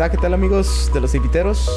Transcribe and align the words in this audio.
está? 0.00 0.10
¿Qué 0.10 0.16
tal 0.16 0.32
amigos 0.32 0.90
de 0.94 1.00
los 1.02 1.14
inviteros? 1.14 1.68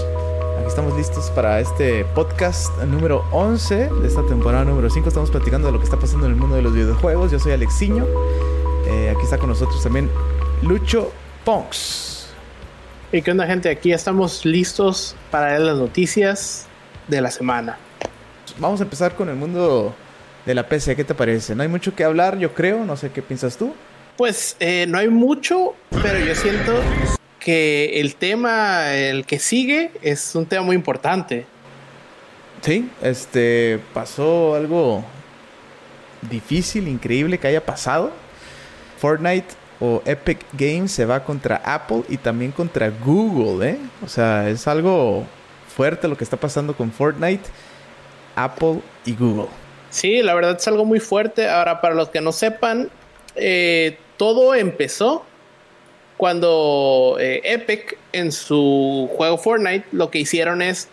Aquí 0.57 0.67
estamos 0.67 0.95
listos 0.95 1.29
para 1.31 1.59
este 1.59 2.05
podcast 2.15 2.73
número 2.83 3.25
11 3.33 3.89
de 3.89 4.07
esta 4.07 4.25
temporada 4.25 4.63
número 4.63 4.89
5. 4.89 5.09
Estamos 5.09 5.29
platicando 5.29 5.67
de 5.67 5.73
lo 5.73 5.79
que 5.79 5.83
está 5.83 5.99
pasando 5.99 6.27
en 6.27 6.31
el 6.31 6.37
mundo 6.37 6.55
de 6.55 6.61
los 6.61 6.73
videojuegos. 6.73 7.33
Yo 7.33 7.39
soy 7.39 7.51
Alexiño. 7.51 8.07
Eh, 8.87 9.09
aquí 9.13 9.25
está 9.25 9.37
con 9.37 9.49
nosotros 9.49 9.83
también 9.83 10.09
Lucho 10.61 11.11
Ponks. 11.43 12.29
¿Y 13.11 13.21
qué 13.21 13.31
onda 13.31 13.45
gente? 13.45 13.69
Aquí 13.69 13.91
estamos 13.91 14.45
listos 14.45 15.17
para 15.29 15.47
ver 15.47 15.59
las 15.59 15.77
noticias 15.77 16.67
de 17.09 17.19
la 17.19 17.29
semana. 17.29 17.77
Vamos 18.57 18.79
a 18.79 18.83
empezar 18.83 19.15
con 19.15 19.27
el 19.27 19.35
mundo 19.35 19.93
de 20.45 20.55
la 20.55 20.65
PC. 20.69 20.95
¿Qué 20.95 21.03
te 21.03 21.13
parece? 21.13 21.55
No 21.55 21.63
hay 21.63 21.69
mucho 21.69 21.93
que 21.93 22.05
hablar, 22.05 22.37
yo 22.37 22.53
creo. 22.53 22.85
No 22.85 22.95
sé 22.95 23.11
qué 23.11 23.21
piensas 23.21 23.57
tú. 23.57 23.75
Pues 24.15 24.55
eh, 24.61 24.85
no 24.87 24.97
hay 24.97 25.09
mucho, 25.09 25.73
pero 26.01 26.19
yo 26.19 26.33
siento 26.35 26.71
que 27.43 27.99
el 27.99 28.15
tema, 28.15 28.93
el 28.93 29.25
que 29.25 29.37
sigue, 29.37 29.91
es 30.01 30.33
un 30.33 30.45
tema 30.45 30.63
muy 30.63 30.75
importante. 30.75 31.45
Sí, 32.61 32.89
este 33.01 33.79
pasó 33.93 34.55
algo 34.55 35.03
difícil, 36.29 36.87
increíble 36.87 37.37
que 37.37 37.47
haya 37.47 37.65
pasado. 37.65 38.11
Fortnite 38.97 39.47
o 39.81 40.01
Epic 40.05 40.39
Games 40.53 40.93
se 40.93 41.05
va 41.05 41.25
contra 41.25 41.57
Apple 41.57 42.03
y 42.07 42.15
también 42.15 42.53
contra 42.53 42.89
Google, 42.89 43.71
¿eh? 43.71 43.77
O 44.01 44.07
sea, 44.07 44.47
es 44.47 44.65
algo 44.65 45.25
fuerte 45.75 46.07
lo 46.07 46.15
que 46.15 46.23
está 46.23 46.37
pasando 46.37 46.73
con 46.73 46.91
Fortnite, 46.91 47.43
Apple 48.35 48.79
y 49.05 49.13
Google. 49.13 49.49
Sí, 49.89 50.21
la 50.21 50.33
verdad 50.33 50.55
es 50.57 50.67
algo 50.69 50.85
muy 50.85 51.01
fuerte. 51.01 51.49
Ahora, 51.49 51.81
para 51.81 51.95
los 51.95 52.09
que 52.09 52.21
no 52.21 52.31
sepan, 52.31 52.89
eh, 53.35 53.97
todo 54.15 54.55
empezó 54.55 55.25
cuando 56.17 57.17
eh, 57.19 57.41
Epic 57.43 57.97
en 58.11 58.31
su 58.31 59.09
juego 59.15 59.37
Fortnite 59.37 59.85
lo 59.91 60.09
que 60.09 60.19
hicieron 60.19 60.61
es 60.61 60.87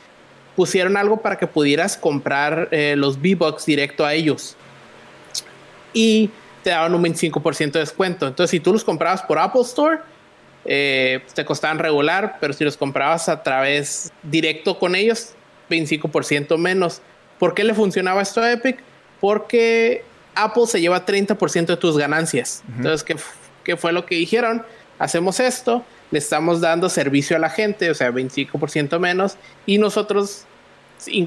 pusieron 0.56 0.96
algo 0.96 1.18
para 1.18 1.38
que 1.38 1.46
pudieras 1.46 1.96
comprar 1.96 2.68
eh, 2.70 2.94
los 2.96 3.16
V-Bucks 3.16 3.64
directo 3.66 4.04
a 4.04 4.14
ellos. 4.14 4.56
Y 5.92 6.30
te 6.62 6.70
daban 6.70 6.94
un 6.94 7.02
25% 7.02 7.72
de 7.72 7.80
descuento. 7.80 8.27
Entonces, 8.27 8.50
si 8.50 8.60
tú 8.60 8.72
los 8.72 8.84
comprabas 8.84 9.22
por 9.22 9.38
Apple 9.38 9.62
Store, 9.62 9.98
eh, 10.64 11.22
te 11.34 11.44
costaban 11.44 11.78
regular, 11.78 12.36
pero 12.40 12.52
si 12.52 12.64
los 12.64 12.77
comprabas 12.77 13.28
a 13.28 13.42
través 13.42 14.12
directo 14.22 14.78
con 14.78 14.94
ellos, 14.94 15.32
25% 15.70 16.58
menos. 16.58 17.00
¿Por 17.38 17.55
qué 17.55 17.64
le 17.64 17.72
funcionaba 17.72 18.20
esto 18.20 18.42
a 18.42 18.52
Epic? 18.52 18.78
Porque 19.20 20.05
Apple 20.34 20.66
se 20.66 20.80
lleva 20.80 21.06
30% 21.06 21.66
de 21.66 21.77
tus 21.77 21.96
ganancias. 21.96 22.62
Entonces, 22.77 23.02
¿qué, 23.02 23.16
¿qué, 23.64 23.77
fue 23.77 23.92
lo 23.92 24.05
que 24.05 24.16
dijeron? 24.16 24.62
Hacemos 25.00 25.40
esto, 25.40 25.82
le 26.10 26.18
estamos 26.18 26.60
dando 26.60 26.90
servicio 26.90 27.34
a 27.34 27.38
la 27.38 27.48
gente, 27.48 27.90
o 27.90 27.94
sea, 27.94 28.10
25% 28.10 28.98
menos, 28.98 29.38
y 29.64 29.78
nosotros 29.78 30.44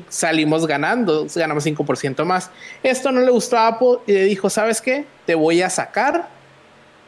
salimos 0.10 0.68
ganando, 0.68 1.26
ganamos 1.34 1.66
5% 1.66 2.24
más. 2.24 2.52
Esto 2.84 3.12
no 3.12 3.22
le 3.22 3.32
gustó 3.32 3.58
a 3.58 3.70
Apple 3.70 3.98
y 4.06 4.12
le 4.12 4.24
dijo, 4.26 4.48
¿sabes 4.52 4.80
qué? 4.80 5.06
Te 5.26 5.34
voy 5.34 5.64
a 5.64 5.72
sacar 5.72 6.30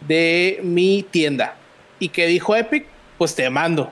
de 0.02 0.59
mi 0.63 1.03
tienda. 1.03 1.55
¿Y 1.99 2.09
qué 2.09 2.25
dijo 2.25 2.55
Epic? 2.55 2.88
Pues 3.19 3.36
te 3.36 3.47
mando. 3.52 3.91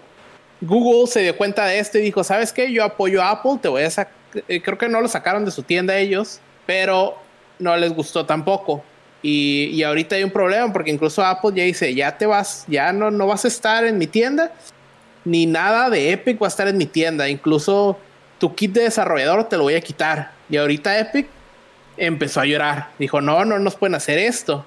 Google 0.59 1.05
se 1.05 1.21
dio 1.21 1.38
cuenta 1.38 1.67
de 1.67 1.77
esto 1.77 1.99
y 1.99 2.01
dijo, 2.01 2.23
¿sabes 2.23 2.51
qué? 2.51 2.71
Yo 2.71 2.83
apoyo 2.83 3.21
a 3.21 3.29
Apple, 3.29 3.59
te 3.61 3.67
voy 3.67 3.83
a 3.83 3.91
sacar, 3.91 4.13
eh, 4.47 4.63
creo 4.63 4.79
que 4.79 4.89
no 4.89 4.99
lo 4.99 5.07
sacaron 5.07 5.45
de 5.45 5.51
su 5.51 5.61
tienda 5.61 5.95
ellos, 5.97 6.39
pero 6.66 7.19
no 7.59 7.77
les 7.77 7.94
gustó 7.94 8.25
tampoco. 8.25 8.83
Y, 9.23 9.69
y, 9.71 9.83
ahorita 9.83 10.17
hay 10.17 10.23
un 10.23 10.31
problema 10.31 10.71
porque 10.71 10.91
incluso 10.91 11.23
Apple 11.23 11.52
ya 11.55 11.63
dice, 11.63 11.95
ya 11.95 12.17
te 12.17 12.25
vas, 12.25 12.66
ya 12.67 12.91
no, 12.91 13.09
no 13.09 13.25
vas 13.25 13.45
a 13.45 13.47
estar 13.47 13.85
en 13.85 13.97
mi 13.97 14.05
tienda, 14.05 14.52
ni 15.23 15.45
nada 15.45 15.89
de 15.89 16.11
Epic 16.11 16.41
va 16.41 16.47
a 16.47 16.50
estar 16.50 16.67
en 16.67 16.78
mi 16.78 16.85
tienda. 16.85 17.29
Incluso 17.29 17.97
tu 18.38 18.53
kit 18.53 18.73
de 18.73 18.81
desarrollador 18.81 19.45
te 19.45 19.57
lo 19.57 19.63
voy 19.63 19.75
a 19.75 19.81
quitar. 19.81 20.31
Y 20.50 20.57
ahorita 20.57 21.00
Epic 21.00 21.28
empezó 21.97 22.41
a 22.41 22.45
llorar. 22.45 22.89
Dijo, 23.00 23.22
no, 23.22 23.45
no 23.45 23.59
nos 23.59 23.75
pueden 23.75 23.95
hacer 23.95 24.19
esto. 24.19 24.66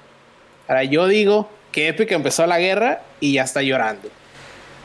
Ahora 0.67 0.85
yo 0.85 1.07
digo 1.07 1.51
que 1.73 1.89
Epic 1.89 2.11
empezó 2.13 2.47
la 2.47 2.59
guerra 2.59 3.03
y 3.21 3.35
ya 3.35 3.43
está 3.43 3.63
llorando. 3.63 4.09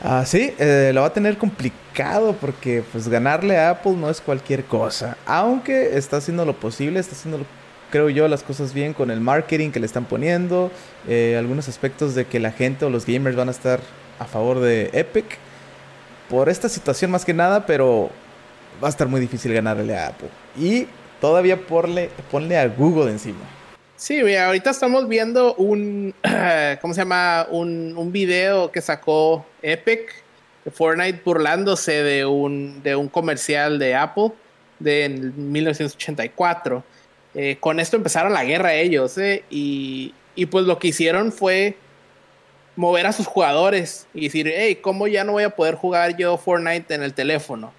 Ah, 0.04 0.24
sí, 0.26 0.52
eh, 0.58 0.90
lo 0.92 1.02
va 1.02 1.06
a 1.06 1.12
tener 1.12 1.38
complicado 1.38 2.34
porque 2.40 2.82
pues 2.90 3.08
ganarle 3.08 3.56
a 3.56 3.70
Apple 3.70 3.92
no 3.92 4.10
es 4.10 4.20
cualquier 4.20 4.64
cosa. 4.64 5.16
Aunque 5.26 5.96
está 5.96 6.16
haciendo 6.16 6.44
lo 6.44 6.54
posible, 6.54 6.98
está 6.98 7.14
haciendo, 7.14 7.46
creo 7.92 8.08
yo, 8.08 8.26
las 8.26 8.42
cosas 8.42 8.72
bien 8.72 8.94
con 8.94 9.10
el 9.10 9.20
marketing 9.20 9.70
que 9.70 9.78
le 9.78 9.86
están 9.86 10.06
poniendo. 10.06 10.72
Eh, 11.06 11.36
algunos 11.38 11.68
aspectos 11.68 12.16
de 12.16 12.24
que 12.24 12.40
la 12.40 12.50
gente 12.50 12.84
o 12.86 12.90
los 12.90 13.06
gamers 13.06 13.36
van 13.36 13.48
a 13.48 13.52
estar 13.52 13.78
a 14.18 14.24
favor 14.24 14.58
de 14.58 14.90
Epic. 14.94 15.38
Por 16.28 16.48
esta 16.48 16.68
situación 16.68 17.10
más 17.10 17.24
que 17.24 17.34
nada, 17.34 17.66
pero 17.66 18.10
va 18.82 18.88
a 18.88 18.90
estar 18.90 19.06
muy 19.06 19.20
difícil 19.20 19.52
ganarle 19.52 19.96
a 19.96 20.08
Apple. 20.08 20.30
Y 20.58 20.86
todavía 21.20 21.58
ponle, 21.58 22.08
ponle 22.30 22.56
a 22.56 22.66
Google 22.66 23.10
encima. 23.10 23.44
Sí, 23.96 24.22
mira, 24.22 24.46
ahorita 24.46 24.70
estamos 24.70 25.06
viendo 25.06 25.54
un, 25.54 26.14
¿cómo 26.80 26.94
se 26.94 27.02
llama? 27.02 27.46
Un, 27.50 27.94
un 27.96 28.10
video 28.10 28.72
que 28.72 28.80
sacó 28.80 29.44
Epic 29.60 30.24
de 30.64 30.70
Fortnite 30.70 31.20
burlándose 31.22 32.02
de 32.02 32.24
un, 32.24 32.82
de 32.82 32.96
un 32.96 33.08
comercial 33.08 33.78
de 33.78 33.94
Apple 33.94 34.32
de 34.78 35.10
1984. 35.36 36.82
Eh, 37.34 37.56
con 37.60 37.80
esto 37.80 37.96
empezaron 37.96 38.32
la 38.32 38.44
guerra 38.44 38.74
ellos, 38.74 39.16
eh, 39.18 39.44
y, 39.50 40.14
y 40.34 40.46
pues 40.46 40.66
lo 40.66 40.78
que 40.78 40.88
hicieron 40.88 41.32
fue 41.32 41.76
mover 42.76 43.06
a 43.06 43.12
sus 43.12 43.26
jugadores 43.26 44.06
y 44.14 44.24
decir, 44.24 44.50
hey, 44.54 44.76
¿cómo 44.76 45.06
ya 45.06 45.24
no 45.24 45.32
voy 45.32 45.44
a 45.44 45.50
poder 45.50 45.74
jugar 45.74 46.16
yo 46.16 46.36
Fortnite 46.38 46.94
en 46.94 47.02
el 47.02 47.14
teléfono? 47.14 47.72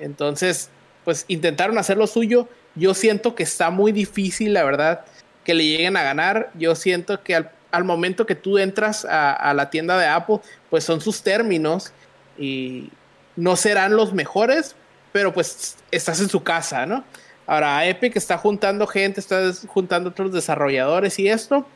Entonces, 0.00 0.70
pues 1.04 1.24
intentaron 1.28 1.78
hacer 1.78 1.96
lo 1.96 2.06
suyo. 2.06 2.48
Yo 2.74 2.94
siento 2.94 3.34
que 3.34 3.42
está 3.42 3.70
muy 3.70 3.92
difícil, 3.92 4.54
la 4.54 4.64
verdad, 4.64 5.04
que 5.44 5.54
le 5.54 5.64
lleguen 5.64 5.96
a 5.96 6.02
ganar. 6.02 6.50
Yo 6.54 6.74
siento 6.74 7.22
que 7.22 7.34
al, 7.34 7.84
momento 7.84 8.26
que 8.26 8.34
tú 8.34 8.58
entras 8.58 9.06
a, 9.08 9.52
la 9.54 9.70
tienda 9.70 9.98
de 9.98 10.06
Apple, 10.06 10.40
pues 10.70 10.84
son 10.84 11.00
sus 11.00 11.22
términos 11.22 11.92
y 12.38 12.90
no 13.36 13.56
serán 13.56 13.96
los 13.96 14.12
mejores, 14.12 14.74
pero 15.12 15.32
pues 15.32 15.76
estás 15.90 16.20
en 16.20 16.28
su 16.28 16.42
casa, 16.42 16.86
¿no? 16.86 17.04
Ahora 17.46 17.86
Epic 17.86 18.16
está 18.16 18.38
juntando 18.38 18.86
gente, 18.86 19.20
está 19.20 19.52
juntando 19.66 20.10
otros 20.10 20.32
desarrolladores 20.32 21.18
y 21.18 21.28
esto 21.28 21.66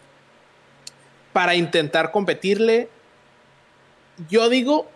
para 1.33 1.55
intentar 1.55 2.13
competirle. 2.13 2.89
Yo 4.31 4.49
digo 4.49 4.89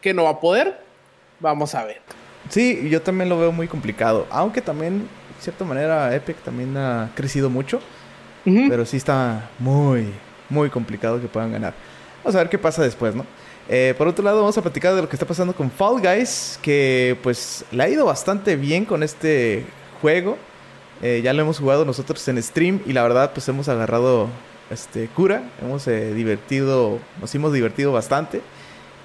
que 0.00 0.12
no 0.12 0.24
va 0.24 0.30
a 0.30 0.40
poder. 0.40 0.80
Vamos 1.40 1.74
a 1.74 1.84
ver. 1.84 2.02
Sí, 2.50 2.88
yo 2.90 3.00
también 3.00 3.28
lo 3.28 3.38
veo 3.38 3.52
muy 3.52 3.68
complicado. 3.68 4.26
Aunque 4.30 4.60
también, 4.60 5.00
de 5.00 5.42
cierta 5.42 5.64
manera, 5.64 6.14
Epic 6.14 6.36
también 6.38 6.76
ha 6.76 7.10
crecido 7.14 7.48
mucho. 7.48 7.80
Pero 8.44 8.86
sí 8.86 8.96
está 8.96 9.50
muy, 9.58 10.12
muy 10.48 10.70
complicado 10.70 11.20
que 11.20 11.28
puedan 11.28 11.52
ganar. 11.52 11.74
Vamos 12.24 12.34
a 12.34 12.38
ver 12.38 12.48
qué 12.48 12.58
pasa 12.58 12.82
después, 12.82 13.14
¿no? 13.14 13.26
Eh, 13.68 13.94
por 13.98 14.08
otro 14.08 14.24
lado, 14.24 14.40
vamos 14.40 14.56
a 14.56 14.62
platicar 14.62 14.94
de 14.94 15.02
lo 15.02 15.08
que 15.08 15.16
está 15.16 15.26
pasando 15.26 15.54
con 15.54 15.70
Fall 15.70 16.00
Guys, 16.00 16.58
que 16.62 17.18
pues 17.22 17.64
le 17.70 17.82
ha 17.82 17.88
ido 17.88 18.06
bastante 18.06 18.56
bien 18.56 18.86
con 18.86 19.02
este 19.02 19.66
juego. 20.00 20.38
Eh, 21.02 21.20
ya 21.22 21.32
lo 21.32 21.42
hemos 21.42 21.58
jugado 21.58 21.84
nosotros 21.84 22.26
en 22.26 22.42
stream 22.42 22.80
y 22.84 22.92
la 22.92 23.02
verdad 23.02 23.32
pues 23.32 23.48
hemos 23.48 23.68
agarrado 23.68 24.28
este 24.68 25.06
cura, 25.08 25.48
hemos 25.62 25.86
eh, 25.86 26.12
divertido, 26.12 26.98
nos 27.20 27.32
hemos 27.34 27.52
divertido 27.52 27.92
bastante 27.92 28.42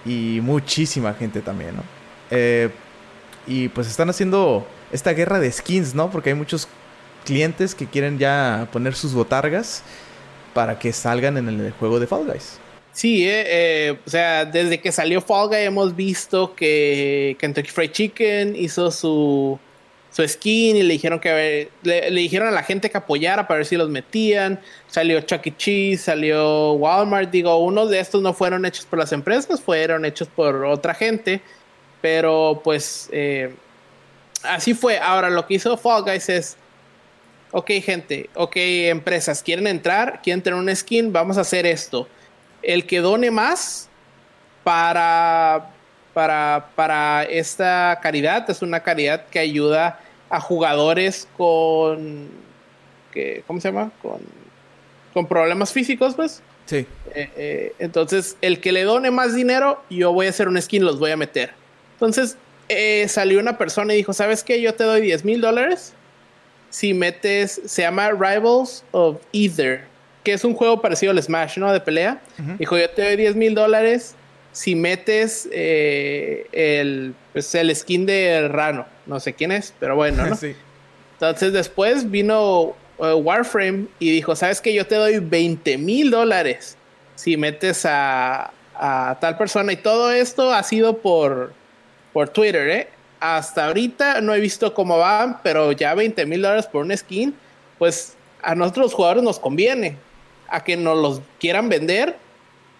y 0.05 0.39
muchísima 0.41 1.13
gente 1.13 1.41
también, 1.41 1.75
¿no? 1.75 1.83
Eh, 2.31 2.69
y 3.45 3.67
pues 3.69 3.87
están 3.87 4.09
haciendo 4.09 4.65
esta 4.91 5.13
guerra 5.13 5.39
de 5.39 5.51
skins, 5.51 5.93
¿no? 5.93 6.09
Porque 6.09 6.31
hay 6.31 6.35
muchos 6.35 6.67
clientes 7.25 7.75
que 7.75 7.85
quieren 7.85 8.17
ya 8.17 8.67
poner 8.71 8.95
sus 8.95 9.13
botargas 9.13 9.83
para 10.53 10.79
que 10.79 10.93
salgan 10.93 11.37
en 11.37 11.47
el 11.47 11.71
juego 11.73 11.99
de 11.99 12.07
Fall 12.07 12.25
Guys. 12.25 12.59
Sí, 12.91 13.27
o 13.27 14.09
sea, 14.09 14.45
desde 14.45 14.79
que 14.79 14.91
salió 14.91 15.21
Fall 15.21 15.47
Guys 15.47 15.59
hemos 15.59 15.95
visto 15.95 16.55
que 16.55 17.35
Kentucky 17.39 17.69
Fried 17.69 17.91
Chicken 17.91 18.55
hizo 18.55 18.91
su, 18.91 19.59
su 20.13 20.27
skin 20.27 20.75
y 20.77 20.83
le 20.83 20.93
dijeron 20.93 21.19
que 21.19 21.69
le, 21.81 22.11
le, 22.11 22.21
dijeron 22.21 22.47
a 22.47 22.51
la 22.51 22.61
gente 22.61 22.91
que 22.91 22.97
apoyara 22.97 23.47
para 23.47 23.57
ver 23.57 23.65
si 23.65 23.75
los 23.75 23.89
metían. 23.89 24.59
Salió 24.87 25.19
Chuck 25.21 25.47
E. 25.47 25.57
Cheese, 25.57 26.03
salió 26.03 26.73
Walmart. 26.73 27.31
Digo, 27.31 27.57
unos 27.57 27.89
de 27.89 27.99
estos 27.99 28.21
no 28.21 28.31
fueron 28.31 28.63
hechos 28.65 28.85
por 28.85 28.99
las 28.99 29.11
empresas, 29.11 29.59
fueron 29.59 30.05
hechos 30.05 30.27
por 30.27 30.65
otra 30.65 30.93
gente. 30.93 31.41
Pero 31.99 32.61
pues 32.63 33.09
eh, 33.11 33.55
así 34.43 34.75
fue. 34.75 34.99
Ahora 34.99 35.31
lo 35.31 35.47
que 35.47 35.55
hizo 35.55 35.75
Fall 35.77 36.03
Guys 36.03 36.29
es, 36.29 36.57
ok 37.51 37.71
gente, 37.83 38.29
ok 38.35 38.55
empresas, 38.55 39.41
quieren 39.41 39.65
entrar, 39.65 40.21
quieren 40.21 40.43
tener 40.43 40.59
un 40.59 40.73
skin, 40.75 41.11
vamos 41.11 41.39
a 41.39 41.41
hacer 41.41 41.65
esto. 41.65 42.07
El 42.61 42.85
que 42.85 42.99
done 42.99 43.31
más 43.31 43.89
para, 44.63 45.72
para, 46.13 46.69
para 46.75 47.23
esta 47.23 47.99
caridad 48.01 48.49
es 48.49 48.61
una 48.61 48.81
caridad 48.81 49.25
que 49.27 49.39
ayuda 49.39 49.99
a 50.29 50.39
jugadores 50.39 51.27
con, 51.37 52.29
que, 53.11 53.43
¿cómo 53.47 53.59
se 53.59 53.69
llama? 53.69 53.91
Con, 54.01 54.19
con 55.13 55.27
problemas 55.27 55.71
físicos, 55.71 56.15
pues. 56.15 56.41
Sí. 56.65 56.87
Eh, 57.13 57.29
eh, 57.35 57.75
entonces, 57.79 58.37
el 58.41 58.59
que 58.59 58.71
le 58.71 58.83
done 58.83 59.11
más 59.11 59.35
dinero, 59.35 59.83
yo 59.89 60.13
voy 60.13 60.27
a 60.27 60.29
hacer 60.29 60.47
un 60.47 60.61
skin, 60.61 60.85
los 60.85 60.99
voy 60.99 61.11
a 61.11 61.17
meter. 61.17 61.51
Entonces, 61.93 62.37
eh, 62.69 63.07
salió 63.07 63.39
una 63.39 63.57
persona 63.57 63.93
y 63.93 63.97
dijo, 63.97 64.13
¿sabes 64.13 64.43
qué? 64.43 64.61
Yo 64.61 64.73
te 64.73 64.83
doy 64.83 65.01
10 65.01 65.25
mil 65.25 65.41
dólares 65.41 65.93
si 66.73 66.95
metes, 66.95 67.61
se 67.65 67.83
llama 67.83 68.09
Rivals 68.09 68.83
of 68.91 69.17
Either, 69.31 69.83
que 70.23 70.33
es 70.33 70.43
un 70.43 70.55
juego 70.55 70.81
parecido 70.81 71.11
al 71.11 71.21
Smash, 71.21 71.59
¿no? 71.59 71.71
De 71.71 71.79
pelea. 71.79 72.19
Dijo, 72.57 72.75
yo 72.75 72.89
te 72.89 73.03
doy 73.03 73.15
10 73.15 73.35
mil 73.35 73.53
dólares 73.53 74.15
si 74.53 74.75
metes 74.75 75.49
el, 75.51 77.13
pues, 77.33 77.53
el 77.55 77.75
skin 77.75 78.05
de 78.05 78.47
Rano. 78.47 78.85
No 79.05 79.19
sé 79.19 79.33
quién 79.33 79.51
es, 79.51 79.73
pero 79.79 79.95
bueno, 79.95 80.25
¿no? 80.25 80.35
sí. 80.37 80.55
Entonces 81.13 81.53
después 81.53 82.09
vino 82.09 82.75
Warframe 82.97 83.87
y 83.99 84.11
dijo, 84.11 84.35
¿sabes 84.35 84.61
qué? 84.61 84.73
Yo 84.73 84.85
te 84.85 84.95
doy 84.95 85.19
20 85.19 85.77
mil 85.77 86.11
dólares 86.11 86.77
si 87.15 87.37
metes 87.37 87.85
a, 87.85 88.51
tal 89.19 89.37
persona. 89.37 89.71
Y 89.73 89.77
todo 89.77 90.11
esto 90.11 90.53
ha 90.53 90.63
sido 90.63 90.97
por, 90.97 91.53
por 92.11 92.29
Twitter, 92.29 92.69
¿eh? 92.69 92.89
Hasta 93.19 93.67
ahorita 93.67 94.19
no 94.19 94.33
he 94.33 94.39
visto 94.39 94.73
cómo 94.73 94.97
van, 94.97 95.39
pero 95.41 95.71
ya 95.71 95.93
20 95.93 96.25
mil 96.25 96.41
dólares 96.41 96.65
por 96.65 96.83
un 96.83 96.95
skin, 96.95 97.33
pues 97.79 98.15
a 98.41 98.55
nosotros 98.55 98.87
los 98.87 98.93
jugadores 98.93 99.23
nos 99.23 99.39
conviene. 99.39 99.97
A 100.49 100.63
que 100.63 100.75
nos 100.75 100.97
los 100.97 101.21
quieran 101.39 101.69
vender, 101.69 102.17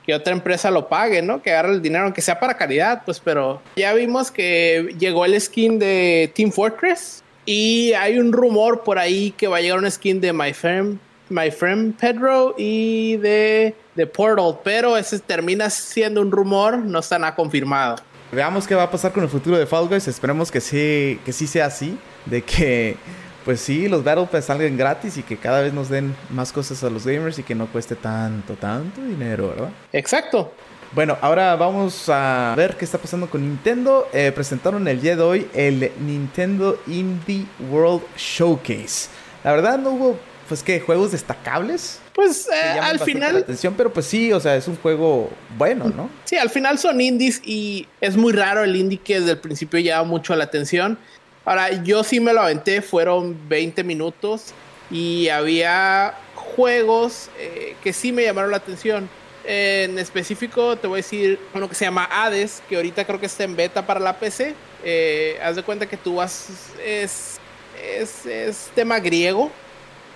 que 0.05 0.13
otra 0.13 0.33
empresa 0.33 0.69
lo 0.71 0.87
pague, 0.87 1.21
¿no? 1.21 1.41
Que 1.41 1.51
agarre 1.51 1.73
el 1.73 1.81
dinero, 1.81 2.05
aunque 2.05 2.21
sea 2.21 2.39
para 2.39 2.57
caridad, 2.57 3.03
pues, 3.05 3.19
pero 3.19 3.61
ya 3.75 3.93
vimos 3.93 4.31
que 4.31 4.95
llegó 4.99 5.25
el 5.25 5.39
skin 5.39 5.79
de 5.79 6.31
Team 6.35 6.51
Fortress 6.51 7.23
y 7.45 7.93
hay 7.93 8.19
un 8.19 8.31
rumor 8.31 8.83
por 8.83 8.99
ahí 8.99 9.31
que 9.31 9.47
va 9.47 9.57
a 9.57 9.61
llegar 9.61 9.79
un 9.79 9.89
skin 9.89 10.21
de 10.21 10.33
My 10.33 10.53
Friend, 10.53 10.99
My 11.29 11.51
Friend 11.51 11.95
Pedro 11.95 12.55
y 12.57 13.17
de, 13.17 13.75
The 13.95 14.07
Portal, 14.07 14.59
pero 14.63 14.97
ese 14.97 15.19
termina 15.19 15.69
siendo 15.69 16.21
un 16.21 16.31
rumor, 16.31 16.77
no 16.77 16.99
está 16.99 17.19
nada 17.19 17.35
confirmado. 17.35 17.97
Veamos 18.31 18.65
qué 18.65 18.73
va 18.73 18.83
a 18.83 18.91
pasar 18.91 19.11
con 19.11 19.23
el 19.23 19.29
futuro 19.29 19.57
de 19.57 19.67
Fall 19.67 19.87
Guys. 19.87 20.07
Esperemos 20.07 20.51
que 20.51 20.59
sí, 20.59 21.19
que 21.23 21.31
sí 21.31 21.45
sea 21.45 21.67
así, 21.67 21.97
de 22.25 22.41
que 22.41 22.97
pues 23.43 23.61
sí, 23.61 23.87
los 23.87 24.03
Battle 24.03 24.27
Pass 24.31 24.45
salgan 24.45 24.77
gratis 24.77 25.17
y 25.17 25.23
que 25.23 25.37
cada 25.37 25.61
vez 25.61 25.73
nos 25.73 25.89
den 25.89 26.15
más 26.29 26.51
cosas 26.51 26.83
a 26.83 26.89
los 26.89 27.05
gamers 27.05 27.39
y 27.39 27.43
que 27.43 27.55
no 27.55 27.67
cueste 27.67 27.95
tanto, 27.95 28.55
tanto 28.55 29.01
dinero, 29.01 29.49
¿verdad? 29.49 29.69
Exacto. 29.91 30.53
Bueno, 30.93 31.17
ahora 31.21 31.55
vamos 31.55 32.07
a 32.07 32.53
ver 32.55 32.75
qué 32.77 32.85
está 32.85 32.99
pasando 32.99 33.27
con 33.27 33.41
Nintendo. 33.41 34.07
Eh, 34.13 34.31
presentaron 34.33 34.87
el 34.87 35.01
día 35.01 35.15
de 35.15 35.23
hoy 35.23 35.47
el 35.55 35.91
Nintendo 35.99 36.79
Indie 36.85 37.47
World 37.71 38.03
Showcase. 38.15 39.09
La 39.43 39.53
verdad 39.53 39.79
no 39.79 39.89
hubo, 39.89 40.19
pues 40.47 40.61
qué, 40.61 40.79
juegos 40.79 41.11
destacables. 41.11 41.99
Pues 42.13 42.47
eh, 42.47 42.79
al 42.79 42.99
final. 42.99 43.37
atención, 43.37 43.73
pero 43.75 43.91
pues 43.91 44.05
sí, 44.05 44.31
o 44.31 44.39
sea, 44.39 44.55
es 44.55 44.67
un 44.67 44.75
juego 44.77 45.31
bueno, 45.57 45.85
¿no? 45.89 46.11
Sí, 46.25 46.37
al 46.37 46.51
final 46.51 46.77
son 46.77 47.01
indies 47.01 47.41
y 47.43 47.87
es 47.99 48.15
muy 48.15 48.31
raro 48.31 48.63
el 48.63 48.75
indie 48.75 48.99
que 48.99 49.19
desde 49.19 49.31
el 49.31 49.39
principio 49.39 49.79
llama 49.79 50.03
mucho 50.03 50.35
la 50.35 50.43
atención. 50.43 50.99
Ahora, 51.45 51.83
yo 51.83 52.03
sí 52.03 52.19
me 52.19 52.33
lo 52.33 52.41
aventé, 52.41 52.81
fueron 52.81 53.37
20 53.49 53.83
minutos 53.83 54.53
y 54.89 55.29
había 55.29 56.15
juegos 56.35 57.29
eh, 57.37 57.75
que 57.83 57.93
sí 57.93 58.11
me 58.11 58.23
llamaron 58.23 58.51
la 58.51 58.57
atención 58.57 59.09
en 59.45 59.99
específico 59.99 60.77
te 60.77 60.87
voy 60.87 60.95
a 60.95 60.97
decir 60.97 61.39
uno 61.53 61.67
que 61.67 61.75
se 61.75 61.85
llama 61.85 62.07
Hades, 62.09 62.63
que 62.69 62.77
ahorita 62.77 63.05
creo 63.05 63.19
que 63.19 63.25
está 63.25 63.43
en 63.43 63.55
beta 63.55 63.85
para 63.85 63.99
la 63.99 64.17
PC. 64.17 64.55
Eh, 64.83 65.37
haz 65.43 65.55
de 65.55 65.63
cuenta 65.63 65.85
que 65.85 65.97
tú 65.97 66.15
vas, 66.15 66.49
es, 66.85 67.39
es, 67.81 68.71
tema 68.73 68.99
griego, 68.99 69.51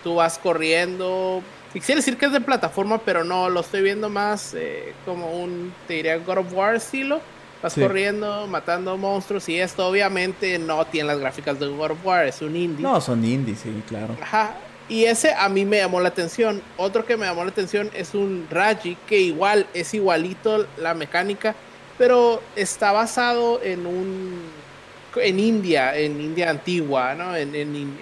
tú 0.03 0.15
vas 0.15 0.37
corriendo. 0.37 1.43
Quisiera 1.73 1.99
decir 1.99 2.17
que 2.17 2.27
es 2.27 2.31
de 2.31 2.41
plataforma, 2.41 2.99
pero 2.99 3.23
no, 3.23 3.49
lo 3.49 3.59
estoy 3.59 3.81
viendo 3.81 4.09
más 4.09 4.53
eh, 4.53 4.93
como 5.05 5.31
un, 5.31 5.73
te 5.87 5.95
diría, 5.95 6.17
God 6.17 6.39
of 6.39 6.53
War 6.53 6.75
estilo. 6.75 7.19
Vas 7.61 7.73
corriendo, 7.73 8.45
matando 8.47 8.97
monstruos 8.97 9.49
y 9.49 9.59
esto 9.59 9.87
obviamente 9.87 10.59
no 10.59 10.85
tiene 10.85 11.07
las 11.07 11.19
gráficas 11.19 11.59
de 11.59 11.67
God 11.67 11.91
of 11.91 12.05
War, 12.05 12.25
es 12.27 12.41
un 12.41 12.55
indie. 12.55 12.83
No, 12.83 13.01
son 13.01 13.25
indies, 13.25 13.59
sí, 13.59 13.83
claro. 13.87 14.15
Ajá, 14.21 14.55
y 14.89 15.05
ese 15.05 15.33
a 15.33 15.49
mí 15.49 15.65
me 15.65 15.77
llamó 15.77 15.99
la 15.99 16.09
atención. 16.09 16.61
Otro 16.77 17.05
que 17.05 17.17
me 17.17 17.25
llamó 17.25 17.43
la 17.43 17.51
atención 17.51 17.89
es 17.93 18.13
un 18.13 18.47
Raji, 18.49 18.97
que 19.07 19.19
igual 19.19 19.67
es 19.73 19.93
igualito 19.93 20.65
la 20.77 20.93
mecánica, 20.93 21.55
pero 21.97 22.41
está 22.55 22.91
basado 22.91 23.61
en 23.63 23.85
un 23.85 24.67
en 25.15 25.39
India, 25.39 25.97
en 25.97 26.21
India 26.21 26.49
antigua, 26.49 27.15
¿no? 27.15 27.35
En, 27.35 27.55
en, 27.55 27.97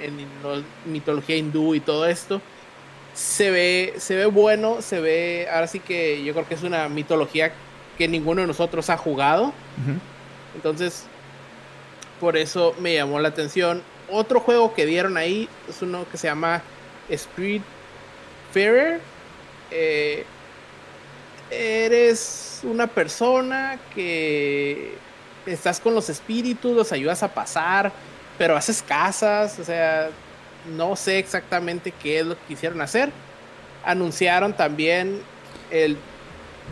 mitología 0.86 1.38
hindú 1.38 1.74
y 1.74 1.80
todo 1.80 2.06
esto. 2.06 2.42
Se 3.13 3.50
ve, 3.50 3.94
se 3.98 4.16
ve 4.16 4.25
bueno, 4.25 4.81
se 4.81 5.00
ve, 5.00 5.48
ahora 5.52 5.68
sí 5.68 5.80
que 5.80 6.24
yo 6.25 6.34
creo 6.34 6.46
que 6.46 6.56
es 6.56 6.63
una 6.63 6.90
mitología 6.90 7.54
que 7.97 8.07
ninguno 8.07 8.42
de 8.42 8.47
nosotros 8.47 8.89
ha 8.89 8.97
jugado. 8.97 9.53
Entonces, 10.56 11.06
por 12.19 12.38
eso 12.38 12.75
me 12.80 12.95
llamó 12.95 13.19
la 13.19 13.30
atención. 13.30 13.81
Otro 14.09 14.39
juego 14.39 14.74
que 14.74 14.86
dieron 14.86 15.18
ahí 15.18 15.50
es 15.69 15.81
uno 15.81 16.06
que 16.09 16.18
se 16.18 16.27
llama 16.27 16.62
Spirit 17.09 17.63
Fairer, 18.51 19.01
eh, 19.71 20.25
eres 21.50 22.62
una 22.63 22.88
persona 22.88 23.80
que 23.94 24.95
estás 25.45 25.80
con 25.80 25.94
los 25.94 26.09
espíritus, 26.09 26.75
los 26.75 26.92
ayudas 26.92 27.21
a 27.24 27.33
pasar, 27.33 27.92
pero 28.38 28.56
haces 28.56 28.81
casas, 28.81 29.59
o 29.59 29.63
sea, 29.63 30.09
no 30.75 30.95
sé 30.95 31.19
exactamente 31.19 31.92
qué 31.92 32.19
es 32.19 32.25
lo 32.25 32.36
que 32.36 32.45
quisieron 32.47 32.81
hacer. 32.81 33.12
Anunciaron 33.83 34.53
también 34.53 35.21
el 35.69 35.97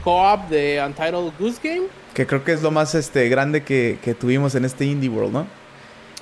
co-op 0.04 0.50
de 0.50 0.81
Untitled 0.86 1.34
Goose 1.40 1.60
Game. 1.63 1.88
Que 2.13 2.28
creo 2.28 2.44
que 2.44 2.54
es 2.54 2.62
lo 2.62 2.72
más 2.72 2.95
este, 2.95 3.28
grande 3.30 3.63
que, 3.63 3.98
que 4.01 4.13
tuvimos 4.13 4.56
en 4.56 4.66
este 4.66 4.86
Indie 4.86 5.10
World, 5.10 5.34
¿no? 5.34 5.48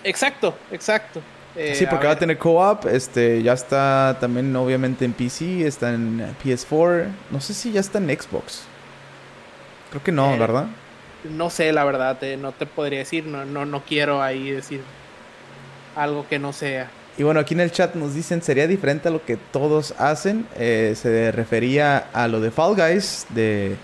Exacto, 0.03 0.55
exacto. 0.71 1.21
Eh, 1.55 1.75
sí, 1.75 1.85
porque 1.85 2.07
va 2.07 2.13
a 2.13 2.19
tener 2.19 2.37
co-op, 2.37 2.85
este, 2.85 3.43
ya 3.43 3.53
está 3.53 4.17
también 4.21 4.55
obviamente 4.55 5.03
en 5.03 5.11
PC, 5.11 5.67
está 5.67 5.93
en 5.93 6.19
PS4, 6.41 7.07
no 7.29 7.41
sé 7.41 7.53
si 7.53 7.73
ya 7.73 7.81
está 7.81 7.97
en 7.97 8.07
Xbox. 8.07 8.63
Creo 9.89 10.01
que 10.01 10.13
no, 10.13 10.33
eh, 10.33 10.39
¿verdad? 10.39 10.67
No 11.25 11.49
sé, 11.49 11.73
la 11.73 11.83
verdad, 11.83 12.17
no 12.39 12.53
te 12.53 12.65
podría 12.65 12.99
decir, 12.99 13.25
no, 13.25 13.43
no, 13.43 13.65
no 13.65 13.83
quiero 13.83 14.21
ahí 14.23 14.49
decir 14.49 14.81
algo 15.95 16.25
que 16.27 16.39
no 16.39 16.53
sea. 16.53 16.89
Y 17.17 17.23
bueno, 17.23 17.39
aquí 17.39 17.53
en 17.53 17.59
el 17.59 17.71
chat 17.71 17.95
nos 17.95 18.13
dicen, 18.13 18.41
sería 18.41 18.67
diferente 18.67 19.09
a 19.09 19.11
lo 19.11 19.23
que 19.25 19.37
todos 19.37 19.93
hacen. 19.97 20.45
Eh, 20.57 20.93
se 20.95 21.31
refería 21.31 21.97
a 22.13 22.27
lo 22.27 22.39
de 22.39 22.51
Fall 22.51 22.75
Guys, 22.75 23.25
de 23.29 23.75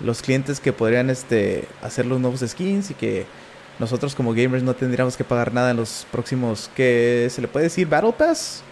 los 0.00 0.22
clientes 0.22 0.60
que 0.60 0.72
podrían 0.72 1.10
este, 1.10 1.68
hacer 1.82 2.06
los 2.06 2.20
nuevos 2.20 2.40
skins 2.40 2.90
y 2.90 2.94
que 2.94 3.26
nosotros 3.78 4.14
como 4.14 4.32
gamers 4.32 4.62
no 4.62 4.74
tendríamos 4.74 5.16
que 5.16 5.24
pagar 5.24 5.52
nada 5.52 5.70
en 5.70 5.76
los 5.76 6.06
próximos, 6.10 6.70
que 6.74 7.28
se 7.30 7.40
le 7.40 7.48
puede 7.48 7.64
decir 7.64 7.86
Battle 7.86 8.12
Pass. 8.16 8.62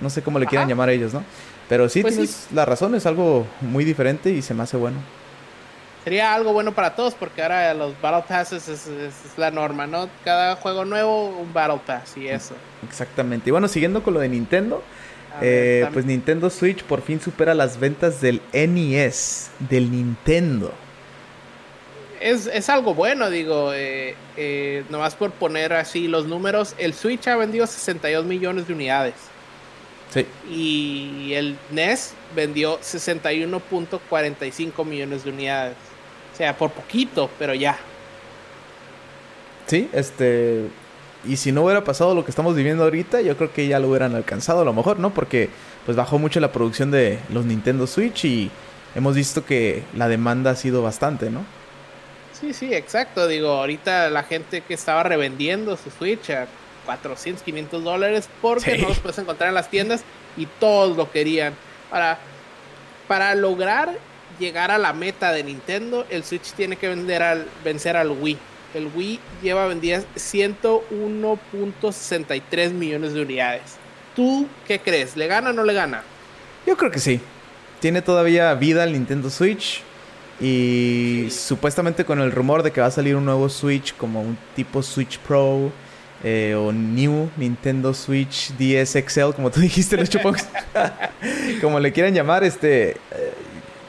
No 0.00 0.10
sé 0.10 0.22
cómo 0.22 0.38
le 0.38 0.46
quieran 0.46 0.68
llamar 0.68 0.88
a 0.88 0.92
ellos, 0.92 1.14
¿no? 1.14 1.22
Pero 1.68 1.88
sí 1.88 2.02
pues 2.02 2.14
tienes 2.14 2.48
la 2.52 2.64
razón, 2.64 2.94
es 2.94 3.06
algo 3.06 3.46
muy 3.60 3.84
diferente 3.84 4.30
y 4.30 4.42
se 4.42 4.52
me 4.54 4.62
hace 4.62 4.76
bueno. 4.76 4.96
Sería 6.04 6.34
algo 6.34 6.52
bueno 6.52 6.72
para 6.72 6.94
todos 6.94 7.14
porque 7.14 7.42
ahora 7.42 7.72
los 7.74 7.98
Battle 8.00 8.24
Passes 8.28 8.68
es, 8.68 8.88
la 9.36 9.50
norma, 9.50 9.86
¿no? 9.86 10.08
Cada 10.22 10.56
juego 10.56 10.84
nuevo, 10.84 11.28
un 11.28 11.52
Battle 11.52 11.80
Pass 11.84 12.16
y 12.16 12.28
eso. 12.28 12.54
Exactamente. 12.86 13.48
Y 13.48 13.52
bueno, 13.52 13.68
siguiendo 13.68 14.02
con 14.02 14.14
lo 14.14 14.20
de 14.20 14.28
Nintendo, 14.28 14.82
eh, 15.40 15.88
pues 15.92 16.04
Nintendo 16.04 16.50
Switch 16.50 16.84
por 16.84 17.00
fin 17.00 17.20
supera 17.20 17.54
las 17.54 17.80
ventas 17.80 18.20
del 18.20 18.42
NES, 18.52 19.50
del 19.58 19.90
Nintendo 19.90 20.72
es, 22.24 22.68
algo 22.70 22.94
bueno, 22.94 23.28
digo, 23.28 23.74
eh, 23.74 24.14
eh, 24.36 24.84
nomás 24.88 25.14
por 25.14 25.30
poner 25.32 25.74
así 25.74 26.08
los 26.08 26.26
números, 26.26 26.74
el 26.78 26.94
Switch 26.94 27.28
ha 27.28 27.36
vendido 27.36 27.66
62 27.66 28.24
millones 28.24 28.66
de 28.66 28.72
unidades. 28.72 29.12
Sí. 30.12 30.26
Y 30.50 31.34
el 31.34 31.58
NES 31.70 32.14
vendió 32.34 32.80
61.45 32.80 34.84
millones 34.86 35.24
de 35.24 35.30
unidades. 35.30 35.76
O 36.34 36.36
sea, 36.36 36.56
por 36.56 36.70
poquito, 36.72 37.30
pero 37.38 37.54
ya. 37.54 37.78
Sí, 39.66 39.88
este... 39.92 40.68
Y 41.24 41.38
si 41.38 41.52
no 41.52 41.62
hubiera 41.62 41.84
pasado 41.84 42.14
lo 42.14 42.22
que 42.24 42.30
estamos 42.30 42.54
viviendo 42.54 42.84
ahorita, 42.84 43.22
yo 43.22 43.36
creo 43.36 43.50
que 43.50 43.66
ya 43.66 43.78
lo 43.78 43.88
hubieran 43.88 44.14
alcanzado 44.14 44.60
a 44.60 44.64
lo 44.64 44.74
mejor, 44.74 44.98
¿no? 44.98 45.14
Porque 45.14 45.48
pues 45.86 45.96
bajó 45.96 46.18
mucho 46.18 46.38
la 46.40 46.52
producción 46.52 46.90
de 46.90 47.18
los 47.32 47.46
Nintendo 47.46 47.86
Switch 47.86 48.26
y 48.26 48.50
hemos 48.94 49.14
visto 49.14 49.46
que 49.46 49.84
la 49.96 50.08
demanda 50.08 50.50
ha 50.50 50.54
sido 50.54 50.82
bastante, 50.82 51.30
¿no? 51.30 51.46
Sí, 52.38 52.52
sí, 52.52 52.74
exacto. 52.74 53.26
Digo, 53.26 53.52
ahorita 53.52 54.10
la 54.10 54.24
gente 54.24 54.60
que 54.60 54.74
estaba 54.74 55.02
revendiendo 55.02 55.78
su 55.78 55.90
Switch 55.90 56.28
a 56.30 56.46
400, 56.84 57.42
500 57.42 57.84
dólares 57.84 58.28
porque 58.42 58.76
no 58.76 58.88
los 58.88 58.98
puedes 58.98 59.18
encontrar 59.18 59.48
en 59.48 59.54
las 59.54 59.70
tiendas 59.70 60.04
y 60.36 60.46
todos 60.46 60.96
lo 60.96 61.10
querían. 61.10 61.54
Para, 61.90 62.18
para 63.08 63.34
lograr 63.34 63.96
llegar 64.38 64.70
a 64.70 64.78
la 64.78 64.92
meta 64.92 65.32
de 65.32 65.42
Nintendo, 65.42 66.06
el 66.10 66.22
Switch 66.24 66.52
tiene 66.52 66.76
que 66.76 66.88
vender 66.88 67.22
al, 67.22 67.46
vencer 67.64 67.96
al 67.96 68.10
Wii. 68.10 68.38
El 68.74 68.90
Wii 68.94 69.18
lleva 69.42 69.66
vendidas 69.66 70.04
101.63 70.16 72.70
millones 72.72 73.12
de 73.12 73.22
unidades. 73.22 73.76
¿Tú 74.16 74.48
qué 74.66 74.78
crees? 74.78 75.16
¿Le 75.16 75.26
gana 75.26 75.50
o 75.50 75.52
no 75.52 75.64
le 75.64 75.74
gana? 75.74 76.02
Yo 76.66 76.76
creo 76.76 76.90
que 76.90 76.98
sí. 76.98 77.20
tiene 77.80 78.02
todavía 78.02 78.52
vida 78.54 78.84
el 78.84 78.92
Nintendo 78.92 79.30
Switch. 79.30 79.82
Y 80.40 81.28
supuestamente 81.30 82.04
con 82.04 82.20
el 82.20 82.32
rumor 82.32 82.64
de 82.64 82.72
que 82.72 82.80
va 82.80 82.88
a 82.88 82.90
salir 82.90 83.14
un 83.14 83.24
nuevo 83.24 83.48
Switch 83.48 83.94
como 83.96 84.20
un 84.20 84.36
tipo 84.56 84.82
Switch 84.82 85.20
Pro 85.20 85.70
eh, 86.24 86.56
o 86.56 86.72
New 86.72 87.30
Nintendo 87.36 87.94
Switch 87.94 88.50
DS 88.58 88.98
XL, 89.06 89.30
como 89.36 89.50
tú 89.50 89.60
dijiste, 89.60 89.96
los 89.96 90.10
Chupox. 90.10 90.44
como 91.60 91.78
le 91.78 91.92
quieran 91.92 92.14
llamar, 92.14 92.42
este, 92.42 92.90
eh, 92.90 92.96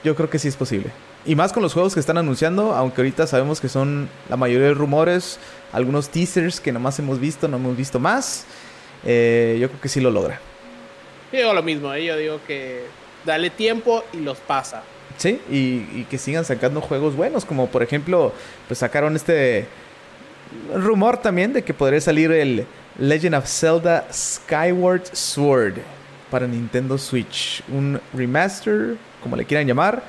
yo 0.06 0.16
creo 0.16 0.30
que 0.30 0.38
sí 0.38 0.48
es 0.48 0.56
posible. 0.56 0.92
Y 1.26 1.36
más 1.36 1.52
con 1.52 1.64
los 1.64 1.74
juegos 1.74 1.96
que 1.96 2.00
están 2.00 2.20
anunciando, 2.20 2.74
aunque 2.76 3.02
ahorita 3.02 3.26
sabemos 3.26 3.60
que 3.60 3.68
son 3.68 4.08
la 4.30 4.38
mayoría 4.38 4.68
de 4.68 4.74
rumores, 4.76 5.40
algunos 5.74 6.10
teasers 6.10 6.62
que 6.62 6.72
nomás 6.72 7.00
hemos 7.00 7.20
visto, 7.20 7.48
no 7.48 7.58
hemos 7.58 7.76
visto 7.76 8.00
más. 8.00 8.46
Eh, 9.04 9.58
yo 9.60 9.68
creo 9.68 9.82
que 9.82 9.90
sí 9.90 10.00
lo 10.00 10.12
logra. 10.12 10.40
digo 11.32 11.54
lo 11.54 11.64
mismo, 11.64 11.96
yo 11.96 12.16
digo 12.18 12.40
que 12.46 12.84
dale 13.26 13.50
tiempo 13.50 14.04
y 14.14 14.18
los 14.18 14.38
pasa. 14.38 14.84
Sí, 15.18 15.42
y, 15.50 16.04
que 16.04 16.20
sigan 16.20 16.46
sacando 16.46 16.82
juegos 16.82 17.16
buenos, 17.16 17.46
como 17.46 17.68
por 17.68 17.82
ejemplo, 17.82 18.32
pues 18.68 18.80
sacaron 18.80 19.16
este 19.16 19.66
rumor 20.76 21.18
también 21.18 21.52
de 21.54 21.64
que 21.64 21.74
podría 21.74 22.02
salir 22.02 22.32
el 22.32 22.68
Legend 23.00 23.36
of 23.36 23.48
Zelda 23.48 24.08
Skyward 24.14 25.08
Sword 25.14 25.76
para 26.30 26.46
Nintendo 26.46 26.98
Switch, 26.98 27.64
un 27.70 28.00
remaster, 28.14 28.98
como 29.26 29.38
le 29.38 29.46
quieran 29.46 29.66
llamar. 29.66 30.04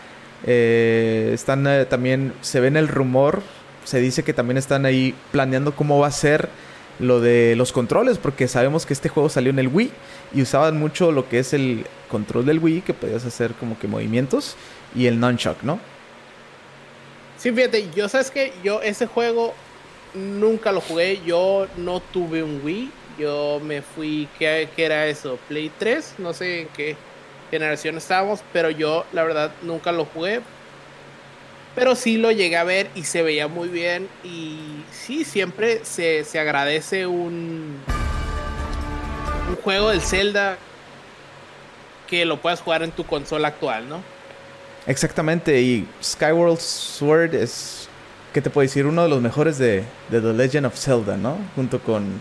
Eh, 0.46 1.30
están 1.32 1.66
eh, 1.66 1.86
también, 1.86 2.34
se 2.42 2.60
ve 2.60 2.68
en 2.68 2.76
el 2.76 2.86
rumor, 2.86 3.40
se 3.84 3.98
dice 3.98 4.22
que 4.22 4.34
también 4.34 4.58
están 4.58 4.84
ahí 4.84 5.14
planeando 5.32 5.74
cómo 5.74 5.98
va 5.98 6.08
a 6.08 6.10
ser 6.10 6.50
lo 6.98 7.22
de 7.22 7.56
los 7.56 7.72
controles, 7.72 8.18
porque 8.18 8.46
sabemos 8.46 8.84
que 8.84 8.92
este 8.92 9.08
juego 9.08 9.30
salió 9.30 9.48
en 9.48 9.58
el 9.58 9.68
Wii 9.68 9.90
y 10.34 10.42
usaban 10.42 10.78
mucho 10.78 11.12
lo 11.12 11.30
que 11.30 11.38
es 11.38 11.54
el 11.54 11.86
control 12.10 12.44
del 12.44 12.58
Wii, 12.58 12.82
que 12.82 12.92
podías 12.92 13.24
hacer 13.24 13.54
como 13.54 13.78
que 13.78 13.88
movimientos 13.88 14.54
y 14.94 15.06
el 15.06 15.18
nunchuck, 15.18 15.62
¿no? 15.62 15.80
Sí, 17.38 17.52
fíjate, 17.52 17.88
yo 17.94 18.06
sabes 18.10 18.30
que 18.30 18.52
yo 18.62 18.82
ese 18.82 19.06
juego 19.06 19.54
nunca 20.14 20.72
lo 20.72 20.82
jugué, 20.82 21.22
yo 21.24 21.66
no 21.78 22.00
tuve 22.00 22.42
un 22.42 22.60
Wii, 22.62 22.90
yo 23.18 23.62
me 23.64 23.80
fui, 23.80 24.28
¿qué, 24.38 24.68
era 24.76 25.06
eso? 25.06 25.38
Play 25.48 25.72
3, 25.78 26.16
no 26.18 26.34
sé 26.34 26.62
en 26.62 26.68
qué 26.68 26.96
generación 27.50 27.96
estábamos, 27.96 28.40
pero 28.52 28.70
yo 28.70 29.04
la 29.12 29.24
verdad 29.24 29.52
nunca 29.62 29.92
lo 29.92 30.04
jugué, 30.04 30.40
pero 31.74 31.94
sí 31.94 32.16
lo 32.16 32.30
llegué 32.32 32.56
a 32.56 32.64
ver 32.64 32.90
y 32.94 33.04
se 33.04 33.22
veía 33.22 33.48
muy 33.48 33.68
bien 33.68 34.08
y 34.24 34.82
sí, 34.92 35.24
siempre 35.24 35.84
se, 35.84 36.24
se 36.24 36.38
agradece 36.38 37.06
un, 37.06 37.80
un 39.48 39.56
juego 39.56 39.90
del 39.90 40.00
Zelda 40.00 40.58
que 42.06 42.24
lo 42.24 42.40
puedas 42.40 42.60
jugar 42.60 42.82
en 42.82 42.92
tu 42.92 43.04
consola 43.04 43.48
actual, 43.48 43.88
¿no? 43.88 44.00
Exactamente, 44.86 45.60
y 45.60 45.86
Skyward 46.02 46.58
Sword 46.60 47.34
es, 47.34 47.88
¿qué 48.32 48.40
te 48.40 48.50
puedo 48.50 48.62
decir? 48.62 48.86
Uno 48.86 49.02
de 49.02 49.08
los 49.08 49.20
mejores 49.20 49.58
de, 49.58 49.84
The 50.10 50.20
Legend 50.20 50.66
of 50.66 50.78
Zelda, 50.78 51.16
¿no? 51.16 51.38
Junto 51.56 51.80
con... 51.80 52.20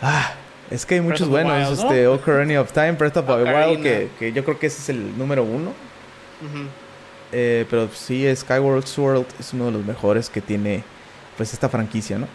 Ah, 0.00 0.32
es 0.70 0.86
que 0.86 0.96
hay 0.96 1.00
muchos 1.00 1.28
buenos, 1.28 1.78
este 1.78 2.06
Ocarina 2.06 2.60
of 2.60 2.72
Time, 2.72 2.92
Breath 2.92 3.16
of 3.16 3.26
the 3.26 3.44
Wild, 3.44 3.82
que, 4.18 4.32
yo 4.32 4.44
creo 4.44 4.58
que 4.58 4.66
ese 4.66 4.80
es 4.80 4.88
el 4.88 5.16
número 5.16 5.44
uno. 5.44 5.72
Eh, 7.32 7.66
pero 7.68 7.88
sí, 7.92 8.24
Skyward 8.34 8.86
Sword 8.86 9.26
es 9.38 9.52
uno 9.52 9.66
de 9.66 9.72
los 9.72 9.84
mejores 9.84 10.30
que 10.30 10.40
tiene 10.40 10.82
pues 11.36 11.52
esta 11.52 11.68
franquicia, 11.68 12.18
¿no? 12.18 12.28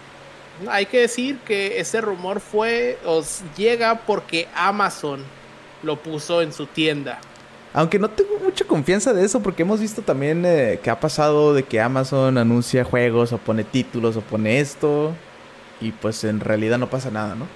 Hay 0.69 0.85
que 0.85 0.99
decir 0.99 1.39
que 1.39 1.79
ese 1.79 2.01
rumor 2.01 2.39
fue, 2.39 2.99
os 3.05 3.41
llega 3.57 4.01
porque 4.05 4.47
Amazon 4.53 5.23
lo 5.81 5.97
puso 5.97 6.41
en 6.41 6.53
su 6.53 6.67
tienda. 6.67 7.19
Aunque 7.73 7.97
no 7.97 8.09
tengo 8.09 8.37
mucha 8.43 8.65
confianza 8.65 9.13
de 9.13 9.23
eso 9.23 9.41
porque 9.41 9.63
hemos 9.63 9.79
visto 9.79 10.01
también 10.01 10.43
eh, 10.45 10.79
que 10.83 10.89
ha 10.89 10.99
pasado 10.99 11.53
de 11.53 11.63
que 11.63 11.79
Amazon 11.79 12.37
anuncia 12.37 12.83
juegos 12.83 13.31
o 13.31 13.37
pone 13.37 13.63
títulos 13.63 14.17
o 14.17 14.21
pone 14.21 14.59
esto 14.59 15.13
y 15.79 15.91
pues 15.91 16.23
en 16.25 16.41
realidad 16.41 16.77
no 16.77 16.89
pasa 16.89 17.09
nada, 17.09 17.33
¿no? 17.35 17.47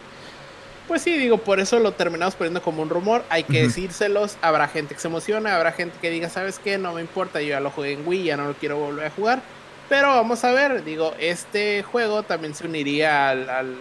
Pues 0.88 1.02
sí, 1.02 1.18
digo, 1.18 1.38
por 1.38 1.60
eso 1.60 1.80
lo 1.80 1.94
terminamos 1.94 2.36
poniendo 2.36 2.62
como 2.62 2.84
un 2.84 2.90
rumor. 2.90 3.24
Hay 3.30 3.44
que 3.44 3.64
decírselos. 3.64 4.38
Habrá 4.42 4.68
gente 4.68 4.94
que 4.94 5.02
se 5.02 5.08
emocione, 5.08 5.50
habrá 5.50 5.72
gente 5.72 5.98
que 6.00 6.12
diga, 6.12 6.30
¿sabes 6.30 6.60
qué? 6.60 6.78
No 6.78 6.94
me 6.94 7.02
importa, 7.02 7.42
yo 7.42 7.50
ya 7.50 7.60
lo 7.60 7.72
jugué 7.72 7.94
en 7.94 8.08
Wii, 8.08 8.26
ya 8.26 8.38
no 8.38 8.46
lo 8.48 8.54
quiero 8.54 8.78
volver 8.78 9.08
a 9.08 9.10
jugar. 9.10 9.42
Pero 9.90 10.10
vamos 10.10 10.44
a 10.44 10.52
ver, 10.52 10.84
digo, 10.84 11.14
este 11.20 11.84
juego 11.84 12.24
también 12.24 12.56
se 12.56 12.66
uniría 12.66 13.30
al, 13.30 13.50
al, 13.50 13.76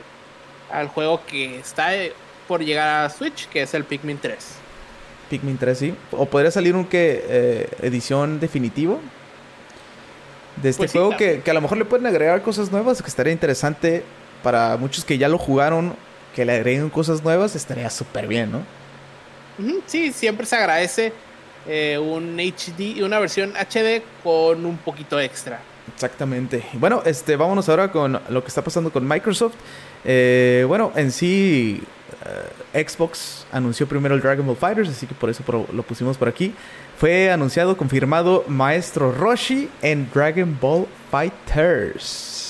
al 0.71 0.89
juego 0.89 1.21
que 1.27 1.59
está 1.59 1.95
eh, 1.95 2.13
por 2.47 2.65
llegar 2.65 3.05
a 3.05 3.11
Switch, 3.11 3.49
que 3.49 3.63
es 3.63 3.75
el 3.75 3.85
Pikmin 3.85 4.19
3. 4.19 4.37
Pikmin 5.31 5.59
3, 5.59 5.79
sí. 5.79 5.95
O 6.13 6.27
podría 6.27 6.51
salir 6.51 6.77
un 6.77 6.85
que 6.85 7.25
eh, 7.29 7.69
edición 7.83 8.41
definitivo 8.41 9.01
de 10.63 10.69
este 10.71 10.81
pues 10.81 10.93
juego 10.93 11.17
que, 11.17 11.43
a 11.45 11.55
lo 11.55 11.61
mejor 11.61 11.79
le 11.79 11.85
pueden 11.85 12.07
agregar 12.07 12.43
cosas 12.43 12.71
nuevas, 12.71 13.03
que 13.03 13.09
estaría 13.09 13.33
interesante 13.33 14.05
para 14.43 14.77
muchos 14.77 15.05
que 15.05 15.19
ya 15.19 15.29
lo 15.29 15.39
jugaron, 15.39 15.95
que 16.35 16.45
le 16.45 16.55
agreguen 16.55 16.91
cosas 16.91 17.23
nuevas, 17.23 17.55
estaría 17.55 17.89
súper 17.91 18.27
bien, 18.27 18.53
¿no? 18.53 18.63
Sí, 19.87 20.13
siempre 20.13 20.47
se 20.47 20.57
agradece 20.57 21.13
eh, 21.67 21.99
un 21.99 22.39
HD, 22.39 23.03
una 23.03 23.19
versión 23.19 23.53
HD 23.53 24.03
con 24.23 24.67
un 24.67 24.77
poquito 24.79 25.21
extra. 25.21 25.61
Exactamente. 25.95 26.65
Bueno, 26.75 27.03
este, 27.05 27.37
vámonos 27.37 27.69
ahora 27.69 27.93
con 27.93 28.21
lo 28.29 28.43
que 28.43 28.49
está 28.49 28.63
pasando 28.63 28.93
con 28.93 29.07
Microsoft. 29.07 29.55
Eh, 30.05 30.65
bueno, 30.67 30.93
en 30.97 31.13
sí, 31.13 31.83
eh, 32.73 32.87
Xbox 32.87 33.47
anunció 33.53 33.87
primero 33.87 34.15
el 34.15 34.21
Dragon 34.21 34.47
Ball 34.47 34.57
Fighters, 34.57 34.89
así 34.89 35.07
que 35.07 35.15
por 35.15 35.31
eso 35.31 35.43
lo 35.73 35.83
pusimos 35.83 36.17
por 36.17 36.29
aquí. 36.29 36.55
Fue 36.99 37.31
anunciado, 37.31 37.77
confirmado 37.77 38.45
Maestro 38.49 39.13
Roshi 39.13 39.69
en 39.83 40.09
Dragon 40.13 40.59
Ball 40.61 40.87
Fighters. 41.11 42.44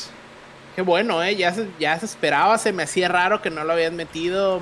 Qué 0.74 0.82
bueno, 0.82 1.22
¿eh? 1.22 1.36
Ya 1.36 1.52
se, 1.54 1.68
ya 1.78 1.98
se 1.98 2.06
esperaba, 2.06 2.58
se 2.58 2.72
me 2.72 2.82
hacía 2.82 3.08
raro 3.08 3.40
que 3.40 3.50
no 3.50 3.64
lo 3.64 3.72
habían 3.72 3.96
metido. 3.96 4.60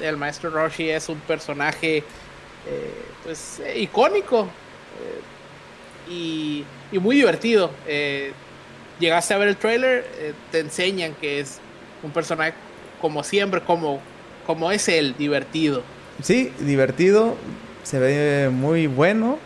El 0.00 0.16
Maestro 0.16 0.50
Roshi 0.50 0.88
es 0.88 1.08
un 1.08 1.18
personaje, 1.20 1.98
eh, 1.98 2.94
pues, 3.24 3.60
eh, 3.60 3.78
icónico 3.80 4.48
y, 6.08 6.64
y, 6.92 6.98
muy 6.98 7.16
divertido. 7.16 7.70
llegaste 8.98 9.34
a 9.34 9.38
ver 9.38 9.48
el 9.48 9.56
trailer, 9.56 10.06
te 10.50 10.60
enseñan 10.60 11.14
que 11.14 11.40
es 11.40 11.58
un 12.02 12.10
personaje 12.10 12.54
como 13.00 13.22
siempre, 13.22 13.60
como 13.60 14.00
como 14.46 14.70
es 14.70 14.88
el 14.88 15.16
divertido. 15.16 15.82
Sí, 16.22 16.52
divertido, 16.60 17.36
se 17.82 17.98
ve 17.98 18.50
muy 18.50 18.86
bueno. 18.86 19.38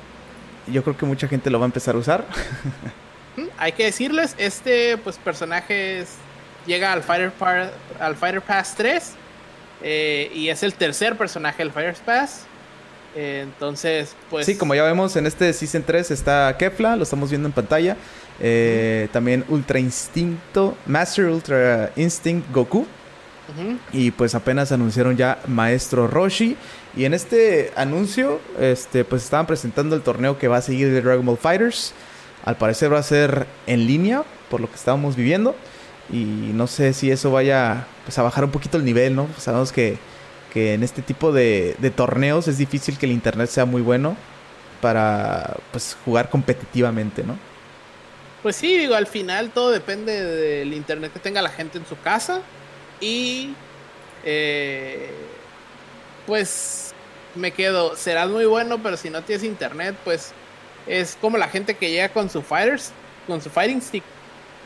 Yo 0.67 0.83
creo 0.83 0.97
que 0.97 1.07
mucha 1.07 1.29
gente 1.29 1.51
lo 1.51 1.59
va 1.59 1.65
a 1.65 1.69
empezar 1.69 1.95
a 1.95 1.99
usar. 1.99 2.27
Hay 3.59 3.73
que 3.73 3.85
decirles, 3.85 4.35
este 4.39 4.97
pues 4.99 5.17
personaje 5.17 6.05
llega 6.67 6.93
al 6.93 7.03
Fighter, 7.03 7.33
al 7.99 8.17
Fighter 8.17 8.43
Pass 8.43 8.75
3 8.77 9.13
eh, 9.83 10.31
y 10.35 10.49
es 10.49 10.63
el 10.63 10.75
tercer 10.75 11.17
personaje 11.17 11.63
del 11.63 11.73
Fighter 11.73 11.97
Pass. 12.05 12.45
Eh, 13.17 13.41
entonces, 13.43 14.15
pues... 14.31 14.47
Sí, 14.47 14.57
como 14.57 14.75
ya 14.75 14.85
vemos 14.85 15.17
en 15.17 15.27
este 15.27 15.53
Season 15.53 15.83
3 15.85 16.11
está 16.11 16.55
Kefla, 16.59 16.97
lo 16.97 17.03
estamos 17.03 17.31
viendo 17.31 17.49
en 17.49 17.53
pantalla. 17.53 17.97
Eh, 18.41 19.09
también 19.13 19.45
Ultra 19.49 19.81
Instinto, 19.81 20.77
Master 20.87 21.27
Ultra 21.27 21.91
Instinct 21.97 22.51
Goku. 22.53 22.87
Y 23.93 24.11
pues 24.11 24.35
apenas 24.35 24.73
anunciaron 24.73 25.17
ya 25.17 25.41
Maestro 25.47 26.07
Roshi. 26.07 26.55
Y 26.95 27.07
en 27.07 27.15
este 27.15 27.73
anuncio, 27.77 28.41
este, 28.61 29.05
pues 29.05 29.25
estaban 29.25 29.47
presentando 29.47 29.97
el 29.97 30.03
torneo 30.03 30.39
que 30.39 30.49
va 30.49 30.59
a 30.59 30.63
seguir 30.63 30.93
de 30.93 31.01
Dragon 31.01 31.25
Ball 31.25 31.39
Fighters. 31.39 31.95
Al 32.49 32.57
parecer 32.57 32.91
va 32.91 32.99
a 32.99 33.03
ser 33.03 33.47
en 33.67 33.87
línea, 33.87 34.25
por 34.49 34.63
lo 34.63 34.71
que 34.71 34.77
estábamos 34.77 35.17
viviendo. 35.17 35.55
Y 36.11 36.25
no 36.55 36.67
sé 36.67 36.95
si 36.95 37.11
eso 37.11 37.31
vaya 37.31 37.87
pues, 38.07 38.17
a 38.17 38.23
bajar 38.23 38.43
un 38.43 38.51
poquito 38.51 38.79
el 38.79 38.87
nivel, 38.87 39.15
¿no? 39.15 39.29
Sabemos 39.37 39.71
que, 39.71 39.99
en 40.55 40.83
este 40.83 41.03
tipo 41.03 41.31
de, 41.31 41.77
torneos 41.95 42.49
es 42.49 42.57
difícil 42.57 42.97
que 42.97 43.05
el 43.05 43.13
internet 43.13 43.51
sea 43.51 43.67
muy 43.67 43.83
bueno 43.83 44.17
para 44.81 45.59
pues, 45.73 45.95
jugar 46.07 46.31
competitivamente, 46.31 47.23
¿no? 47.23 47.37
Pues 48.43 48.57
sí, 48.57 48.79
digo, 48.79 48.95
al 48.95 49.07
final 49.07 49.51
todo 49.51 49.71
depende 49.71 50.25
del 50.25 50.73
internet 50.73 51.13
que 51.13 51.21
tenga 51.21 51.43
la 51.43 51.51
gente 51.51 51.77
en 51.77 51.85
su 51.85 52.01
casa 52.01 52.41
y 52.99 53.53
eh, 54.25 55.11
pues 56.27 56.95
me 57.35 57.51
quedo, 57.51 57.95
será 57.95 58.27
muy 58.27 58.47
bueno, 58.47 58.83
pero 58.83 58.97
si 58.97 59.11
no 59.11 59.21
tienes 59.21 59.45
internet, 59.45 59.95
pues 60.03 60.33
es 60.89 61.17
como 61.21 61.39
la 61.39 61.49
gente 61.49 61.75
que 61.75 61.91
llega 61.91 62.09
con 62.09 62.31
su 62.31 62.43
fighters, 62.43 62.93
con 63.27 63.41
su 63.41 63.51
fighting 63.51 63.81
stick. 63.81 64.03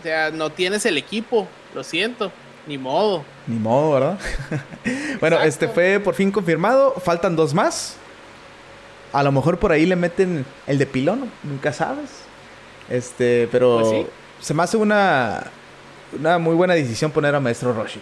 O 0.01 0.03
sea, 0.03 0.31
no 0.31 0.51
tienes 0.51 0.87
el 0.87 0.97
equipo, 0.97 1.47
lo 1.75 1.85
siento, 1.85 2.33
ni 2.67 2.79
modo. 2.79 3.25
Ni 3.47 3.59
modo, 3.59 3.93
¿verdad? 3.93 4.19
bueno, 5.21 5.41
este 5.41 5.69
fue 5.69 6.01
por 6.01 6.15
fin 6.15 6.31
confirmado, 6.31 6.95
faltan 6.95 7.37
dos 7.37 7.55
más. 7.55 7.97
A 9.13 9.23
lo 9.23 9.31
mejor 9.31 9.59
por 9.59 9.73
ahí 9.73 9.85
le 9.85 9.97
meten 9.97 10.47
el 10.67 10.79
de 10.79 10.87
pilón, 10.87 11.31
nunca 11.43 11.73
sabes. 11.73 12.11
Este, 12.89 13.49
pero 13.53 13.81
pues 13.81 14.07
se 14.41 14.55
me 14.55 14.63
hace 14.63 14.77
una, 14.77 15.45
una 16.19 16.39
muy 16.39 16.55
buena 16.55 16.75
decisión 16.75 17.11
poner 17.11 17.35
a 17.35 17.41
Maestro 17.41 17.73
Roshi. 17.73 18.01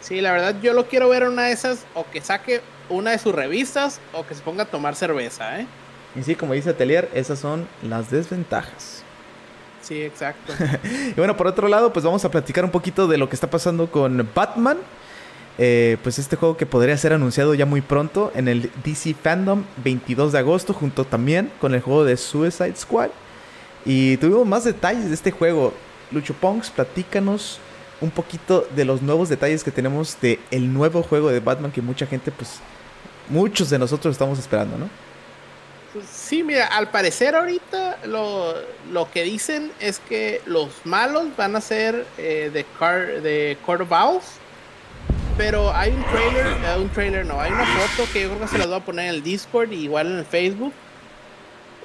Sí, 0.00 0.20
la 0.20 0.32
verdad 0.32 0.56
yo 0.60 0.74
lo 0.74 0.86
quiero 0.86 1.08
ver 1.08 1.24
una 1.24 1.44
de 1.44 1.52
esas 1.52 1.86
o 1.94 2.04
que 2.10 2.20
saque 2.20 2.60
una 2.90 3.12
de 3.12 3.18
sus 3.18 3.34
revistas 3.34 4.00
o 4.12 4.26
que 4.26 4.34
se 4.34 4.42
ponga 4.42 4.64
a 4.64 4.66
tomar 4.66 4.94
cerveza, 4.94 5.60
¿eh? 5.60 5.66
Y 6.16 6.22
sí, 6.22 6.34
como 6.34 6.52
dice 6.52 6.70
Atelier, 6.70 7.10
esas 7.14 7.38
son 7.38 7.66
las 7.82 8.10
desventajas. 8.10 9.02
Sí, 9.82 10.02
exacto. 10.02 10.52
y 11.10 11.14
bueno, 11.14 11.36
por 11.36 11.46
otro 11.46 11.68
lado, 11.68 11.92
pues 11.92 12.04
vamos 12.04 12.24
a 12.24 12.30
platicar 12.30 12.64
un 12.64 12.70
poquito 12.70 13.06
de 13.06 13.18
lo 13.18 13.28
que 13.28 13.36
está 13.36 13.50
pasando 13.50 13.90
con 13.90 14.28
Batman. 14.34 14.78
Eh, 15.56 15.98
pues 16.02 16.18
este 16.18 16.34
juego 16.34 16.56
que 16.56 16.66
podría 16.66 16.96
ser 16.96 17.12
anunciado 17.12 17.54
ya 17.54 17.64
muy 17.64 17.80
pronto 17.80 18.32
en 18.34 18.48
el 18.48 18.72
DC 18.82 19.14
Fandom 19.14 19.62
22 19.84 20.32
de 20.32 20.38
agosto, 20.38 20.72
junto 20.72 21.04
también 21.04 21.50
con 21.60 21.74
el 21.74 21.80
juego 21.80 22.04
de 22.04 22.16
Suicide 22.16 22.76
Squad. 22.76 23.10
Y 23.84 24.16
tuvimos 24.16 24.46
más 24.46 24.64
detalles 24.64 25.08
de 25.08 25.14
este 25.14 25.30
juego. 25.30 25.74
Lucho 26.10 26.34
Punks, 26.34 26.70
platícanos 26.70 27.58
un 28.00 28.10
poquito 28.10 28.66
de 28.74 28.84
los 28.84 29.02
nuevos 29.02 29.28
detalles 29.28 29.64
que 29.64 29.70
tenemos 29.70 30.18
de 30.20 30.38
el 30.50 30.72
nuevo 30.72 31.02
juego 31.02 31.30
de 31.30 31.40
Batman 31.40 31.72
que 31.72 31.82
mucha 31.82 32.06
gente, 32.06 32.30
pues, 32.30 32.60
muchos 33.28 33.70
de 33.70 33.78
nosotros 33.78 34.12
estamos 34.12 34.38
esperando, 34.38 34.76
¿no? 34.76 34.88
Sí, 36.10 36.42
mira, 36.42 36.66
al 36.66 36.90
parecer 36.90 37.36
ahorita 37.36 37.98
lo, 38.06 38.54
lo 38.90 39.10
que 39.10 39.22
dicen 39.22 39.70
es 39.78 40.00
que 40.00 40.40
los 40.44 40.70
malos 40.84 41.28
van 41.36 41.54
a 41.54 41.60
ser 41.60 42.04
eh, 42.18 42.50
de, 42.52 42.64
car, 42.78 43.22
de 43.22 43.56
Court 43.64 43.88
pero 45.36 45.74
hay 45.74 45.90
un 45.90 46.04
trailer, 46.04 46.46
eh, 46.46 46.78
un 46.78 46.88
trailer 46.90 47.26
no, 47.26 47.40
hay 47.40 47.52
una 47.52 47.66
foto 47.66 48.08
que 48.12 48.22
yo 48.22 48.28
creo 48.28 48.40
que 48.40 48.48
se 48.48 48.58
las 48.58 48.66
voy 48.68 48.76
a 48.76 48.80
poner 48.80 49.06
en 49.06 49.14
el 49.16 49.22
Discord 49.22 49.72
y 49.72 49.84
igual 49.84 50.08
en 50.08 50.18
el 50.18 50.24
Facebook, 50.24 50.72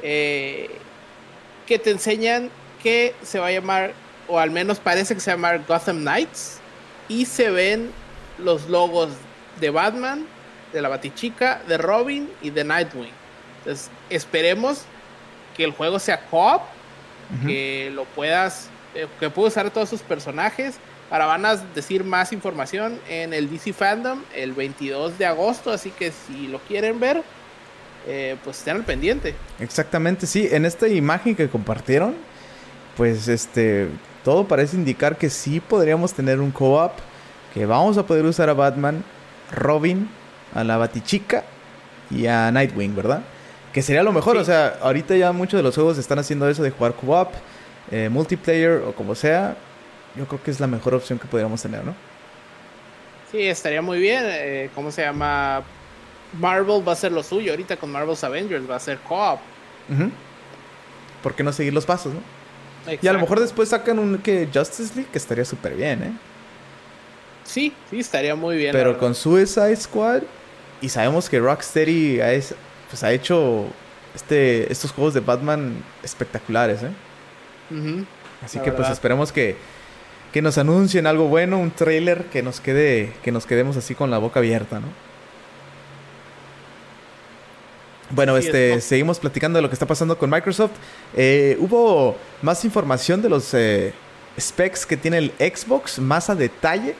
eh, 0.01 0.69
que 1.65 1.79
te 1.79 1.91
enseñan 1.91 2.49
que 2.81 3.13
se 3.23 3.39
va 3.39 3.47
a 3.47 3.51
llamar, 3.51 3.93
o 4.27 4.39
al 4.39 4.51
menos 4.51 4.79
parece 4.79 5.13
que 5.13 5.19
se 5.19 5.31
va 5.31 5.33
a 5.33 5.37
llamar 5.37 5.67
Gotham 5.67 5.99
Knights, 6.01 6.59
y 7.07 7.25
se 7.25 7.49
ven 7.49 7.91
los 8.37 8.69
logos 8.69 9.09
de 9.59 9.69
Batman, 9.69 10.25
de 10.71 10.81
la 10.81 10.89
Batichica, 10.89 11.61
de 11.67 11.77
Robin 11.77 12.29
y 12.41 12.51
de 12.51 12.63
Nightwing. 12.63 13.18
Entonces, 13.59 13.89
esperemos 14.09 14.83
que 15.55 15.63
el 15.63 15.71
juego 15.71 15.99
sea 15.99 16.21
co-op, 16.29 16.61
que 17.45 17.91
lo 17.93 18.05
puedas, 18.05 18.69
eh, 18.95 19.07
que 19.19 19.29
puedas 19.29 19.53
usar 19.53 19.69
todos 19.69 19.89
sus 19.89 20.01
personajes. 20.01 20.75
Ahora 21.11 21.25
van 21.25 21.45
a 21.45 21.55
decir 21.55 22.03
más 22.03 22.33
información 22.33 22.99
en 23.07 23.33
el 23.33 23.49
DC 23.49 23.73
Fandom 23.73 24.21
el 24.35 24.53
22 24.53 25.17
de 25.17 25.25
agosto, 25.25 25.71
así 25.71 25.91
que 25.91 26.11
si 26.11 26.47
lo 26.47 26.59
quieren 26.59 26.99
ver, 26.99 27.23
eh, 28.07 28.37
pues 28.43 28.59
estén 28.59 28.77
al 28.77 28.83
pendiente. 28.83 29.35
Exactamente, 29.59 30.25
sí. 30.25 30.47
En 30.51 30.65
esta 30.65 30.87
imagen 30.87 31.35
que 31.35 31.49
compartieron, 31.49 32.15
pues 32.95 33.27
este, 33.27 33.89
todo 34.23 34.47
parece 34.47 34.75
indicar 34.75 35.17
que 35.17 35.29
sí 35.29 35.59
podríamos 35.59 36.13
tener 36.13 36.39
un 36.39 36.51
co-op, 36.51 36.93
que 37.53 37.65
vamos 37.65 37.97
a 37.97 38.05
poder 38.05 38.25
usar 38.25 38.49
a 38.49 38.53
Batman, 38.53 39.03
Robin, 39.51 40.09
a 40.53 40.63
la 40.63 40.77
Batichica 40.77 41.43
y 42.09 42.27
a 42.27 42.51
Nightwing, 42.51 42.95
¿verdad? 42.95 43.23
Que 43.73 43.81
sería 43.81 44.01
lo 44.03 44.11
mejor, 44.11 44.37
o 44.37 44.43
sea, 44.43 44.77
ahorita 44.81 45.15
ya 45.15 45.31
muchos 45.31 45.57
de 45.57 45.63
los 45.63 45.75
juegos 45.75 45.97
están 45.97 46.17
haciendo 46.19 46.49
eso 46.49 46.63
de 46.63 46.71
jugar 46.71 46.93
co-op, 46.93 47.29
eh, 47.91 48.09
multiplayer 48.09 48.83
o 48.87 48.93
como 48.93 49.13
sea. 49.15 49.55
Yo 50.15 50.25
creo 50.25 50.41
que 50.41 50.51
es 50.51 50.59
la 50.59 50.67
mejor 50.67 50.95
opción 50.95 51.19
que 51.19 51.27
podríamos 51.27 51.61
tener, 51.61 51.83
¿no? 51.83 51.93
Sí, 53.31 53.41
estaría 53.47 53.81
muy 53.81 53.99
bien. 53.99 54.23
Eh, 54.25 54.69
¿Cómo 54.73 54.91
se 54.91 55.03
llama? 55.03 55.61
Marvel 56.39 56.87
va 56.87 56.93
a 56.93 56.95
ser 56.95 57.11
lo 57.11 57.21
suyo. 57.21 57.51
Ahorita 57.51 57.77
con 57.77 57.91
Marvel's 57.91 58.23
Avengers 58.23 58.69
va 58.69 58.75
a 58.75 58.79
ser 58.79 58.97
co-op. 58.99 59.39
¿Por 61.21 61.35
qué 61.35 61.43
no 61.43 61.51
seguir 61.51 61.73
los 61.73 61.85
pasos, 61.85 62.13
no? 62.13 62.21
Y 63.01 63.07
a 63.07 63.13
lo 63.13 63.19
mejor 63.19 63.39
después 63.39 63.69
sacan 63.69 63.99
un 63.99 64.17
que 64.19 64.47
Justice 64.51 64.95
League, 64.95 65.09
que 65.11 65.17
estaría 65.17 65.45
súper 65.45 65.75
bien, 65.75 66.03
¿eh? 66.03 66.11
Sí, 67.43 67.73
sí, 67.89 67.99
estaría 67.99 68.35
muy 68.35 68.57
bien. 68.57 68.71
Pero 68.71 68.97
con 68.97 69.15
Suicide 69.15 69.75
Squad, 69.75 70.21
y 70.81 70.89
sabemos 70.89 71.29
que 71.29 71.39
Rocksteady 71.39 72.21
ha, 72.21 72.31
pues, 72.89 73.03
ha 73.03 73.11
hecho 73.11 73.67
este, 74.15 74.71
estos 74.71 74.91
juegos 74.91 75.13
de 75.13 75.21
Batman 75.21 75.83
espectaculares, 76.03 76.83
¿eh? 76.83 76.91
Así 78.43 78.59
que 78.59 78.71
pues 78.71 78.89
esperemos 78.89 79.31
que, 79.31 79.55
que 80.33 80.41
nos 80.41 80.57
anuncien 80.57 81.05
algo 81.05 81.27
bueno, 81.27 81.59
un 81.59 81.71
trailer 81.71 82.25
que 82.25 82.41
nos 82.41 82.59
quede, 82.59 83.13
que 83.23 83.31
nos 83.31 83.45
quedemos 83.45 83.77
así 83.77 83.93
con 83.93 84.09
la 84.09 84.17
boca 84.17 84.39
abierta, 84.39 84.79
¿no? 84.79 84.87
Bueno, 88.11 88.37
este, 88.37 88.81
seguimos 88.81 89.19
platicando 89.19 89.57
de 89.57 89.61
lo 89.61 89.69
que 89.69 89.75
está 89.75 89.85
pasando 89.85 90.17
con 90.17 90.29
Microsoft. 90.29 90.71
Eh, 91.15 91.57
hubo 91.59 92.15
más 92.41 92.65
información 92.65 93.21
de 93.21 93.29
los 93.29 93.53
eh, 93.53 93.93
specs 94.39 94.85
que 94.85 94.97
tiene 94.97 95.19
el 95.19 95.31
Xbox, 95.37 95.99
más 95.99 96.29
a 96.29 96.35
detalle. 96.35 96.95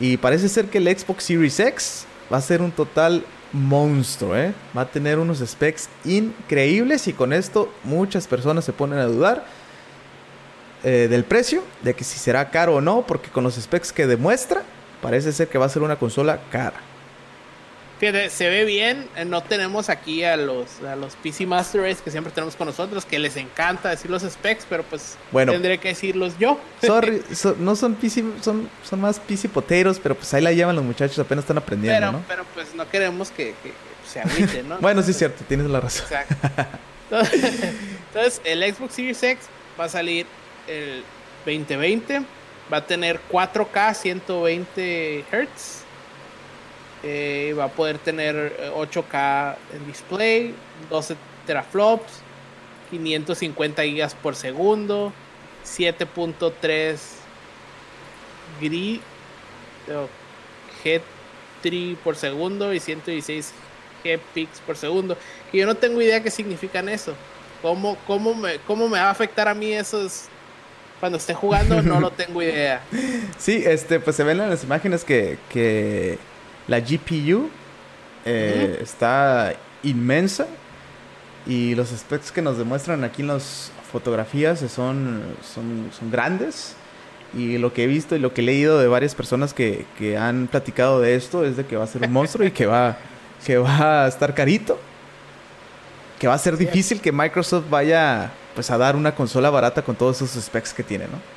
Y 0.00 0.16
parece 0.16 0.48
ser 0.48 0.66
que 0.66 0.78
el 0.78 0.86
Xbox 0.86 1.24
Series 1.24 1.60
X 1.60 2.06
va 2.32 2.38
a 2.38 2.40
ser 2.40 2.62
un 2.62 2.72
total 2.72 3.24
monstruo, 3.54 4.36
¿eh? 4.36 4.52
Va 4.76 4.82
a 4.82 4.86
tener 4.86 5.18
unos 5.18 5.38
specs 5.38 5.88
increíbles 6.04 7.08
y 7.08 7.12
con 7.12 7.32
esto 7.32 7.72
muchas 7.84 8.26
personas 8.26 8.64
se 8.64 8.72
ponen 8.72 8.98
a 8.98 9.06
dudar 9.06 9.46
eh, 10.82 11.06
del 11.08 11.24
precio, 11.24 11.62
de 11.82 11.94
que 11.94 12.04
si 12.04 12.18
será 12.18 12.50
caro 12.50 12.74
o 12.74 12.80
no, 12.80 13.06
porque 13.06 13.30
con 13.30 13.44
los 13.44 13.54
specs 13.54 13.92
que 13.92 14.06
demuestra, 14.06 14.62
parece 15.00 15.32
ser 15.32 15.48
que 15.48 15.56
va 15.56 15.66
a 15.66 15.68
ser 15.70 15.82
una 15.82 15.96
consola 15.96 16.40
cara. 16.50 16.80
Fíjate, 17.98 18.28
se 18.30 18.48
ve 18.48 18.64
bien. 18.64 19.08
Eh, 19.16 19.24
no 19.24 19.42
tenemos 19.42 19.88
aquí 19.88 20.24
a 20.24 20.36
los, 20.36 20.82
a 20.82 20.96
los 20.96 21.14
PC 21.16 21.46
Masters 21.46 22.00
que 22.00 22.10
siempre 22.10 22.32
tenemos 22.32 22.56
con 22.56 22.66
nosotros, 22.66 23.04
que 23.04 23.18
les 23.18 23.36
encanta 23.36 23.90
decir 23.90 24.10
los 24.10 24.22
specs, 24.22 24.66
pero 24.68 24.82
pues 24.82 25.16
bueno, 25.30 25.52
tendré 25.52 25.78
que 25.78 25.88
decirlos 25.88 26.34
yo. 26.38 26.58
Sorry, 26.82 27.22
no 27.58 27.76
son 27.76 27.94
PC, 27.94 28.24
son, 28.40 28.68
son 28.82 29.00
más 29.00 29.20
PC 29.20 29.48
poteros, 29.48 30.00
pero 30.00 30.14
pues 30.16 30.32
ahí 30.34 30.42
la 30.42 30.52
llevan 30.52 30.74
los 30.74 30.84
muchachos, 30.84 31.18
apenas 31.18 31.44
están 31.44 31.58
aprendiendo, 31.58 31.98
pero, 31.98 32.12
¿no? 32.12 32.24
Pero 32.26 32.44
pues 32.52 32.74
no 32.74 32.88
queremos 32.88 33.30
que, 33.30 33.54
se 34.06 34.20
agüiten, 34.20 34.68
¿no? 34.68 34.78
bueno, 34.80 35.02
sí 35.02 35.12
es 35.12 35.18
cierto, 35.18 35.44
tienes 35.46 35.66
la 35.66 35.80
razón. 35.80 36.04
Exacto. 36.04 36.34
Entonces, 37.10 38.40
el 38.44 38.74
Xbox 38.74 38.94
Series 38.94 39.22
X 39.22 39.46
va 39.78 39.84
a 39.84 39.88
salir 39.88 40.26
el 40.66 41.04
2020, 41.46 42.22
va 42.72 42.78
a 42.78 42.86
tener 42.86 43.20
4K 43.30 43.94
120 43.94 45.24
Hz 45.30 45.83
eh, 47.04 47.54
va 47.58 47.64
a 47.64 47.68
poder 47.68 47.98
tener 47.98 48.72
8K 48.74 49.52
eh, 49.52 49.76
en 49.76 49.86
display, 49.86 50.54
12 50.88 51.16
teraflops, 51.46 52.22
550 52.90 53.82
gigas 53.82 54.14
por 54.14 54.34
segundo, 54.34 55.12
7.3 55.66 56.96
gri 58.60 59.02
G3 60.82 61.96
por 61.96 62.16
segundo 62.16 62.72
y 62.72 62.80
116 62.80 63.52
Gpix 64.02 64.60
por 64.60 64.76
segundo. 64.76 65.18
Que 65.52 65.58
yo 65.58 65.66
no 65.66 65.74
tengo 65.74 66.00
idea 66.00 66.22
qué 66.22 66.30
significan 66.30 66.88
eso. 66.88 67.14
¿Cómo, 67.60 67.96
cómo, 68.06 68.34
me, 68.34 68.58
¿Cómo 68.60 68.88
me 68.88 68.98
va 68.98 69.06
a 69.06 69.10
afectar 69.10 69.48
a 69.48 69.54
mí 69.54 69.72
esos 69.72 70.24
cuando 71.00 71.18
esté 71.18 71.34
jugando? 71.34 71.82
No 71.82 72.00
lo 72.00 72.10
tengo 72.12 72.42
idea. 72.42 72.82
Sí, 73.38 73.62
este, 73.64 74.00
pues 74.00 74.16
se 74.16 74.24
ven 74.24 74.40
en 74.40 74.50
las 74.50 74.64
imágenes 74.64 75.04
que, 75.04 75.38
que 75.48 76.18
la 76.68 76.80
GPU 76.80 77.50
eh, 78.24 78.78
está 78.80 79.54
inmensa 79.82 80.46
y 81.46 81.74
los 81.74 81.88
specs 81.90 82.32
que 82.32 82.40
nos 82.40 82.56
demuestran 82.56 83.04
aquí 83.04 83.22
en 83.22 83.28
las 83.28 83.70
fotografías 83.92 84.60
son, 84.60 85.22
son, 85.42 85.90
son 85.96 86.10
grandes. 86.10 86.74
Y 87.36 87.58
lo 87.58 87.72
que 87.72 87.84
he 87.84 87.86
visto 87.86 88.14
y 88.14 88.20
lo 88.20 88.32
que 88.32 88.40
he 88.40 88.44
leído 88.44 88.78
de 88.78 88.86
varias 88.86 89.14
personas 89.14 89.52
que, 89.52 89.86
que 89.98 90.16
han 90.16 90.46
platicado 90.46 91.00
de 91.00 91.16
esto 91.16 91.44
es 91.44 91.56
de 91.56 91.66
que 91.66 91.76
va 91.76 91.84
a 91.84 91.86
ser 91.88 92.02
un 92.02 92.12
monstruo 92.12 92.46
y 92.46 92.52
que 92.52 92.66
va, 92.66 92.96
que 93.44 93.58
va 93.58 94.04
a 94.04 94.08
estar 94.08 94.34
carito. 94.34 94.78
Que 96.18 96.28
va 96.28 96.34
a 96.34 96.38
ser 96.38 96.56
difícil 96.56 97.00
que 97.00 97.12
Microsoft 97.12 97.64
vaya 97.68 98.30
pues 98.54 98.70
a 98.70 98.78
dar 98.78 98.94
una 98.94 99.14
consola 99.14 99.50
barata 99.50 99.82
con 99.82 99.96
todos 99.96 100.22
esos 100.22 100.42
specs 100.42 100.72
que 100.72 100.84
tiene, 100.84 101.06
¿no? 101.06 101.33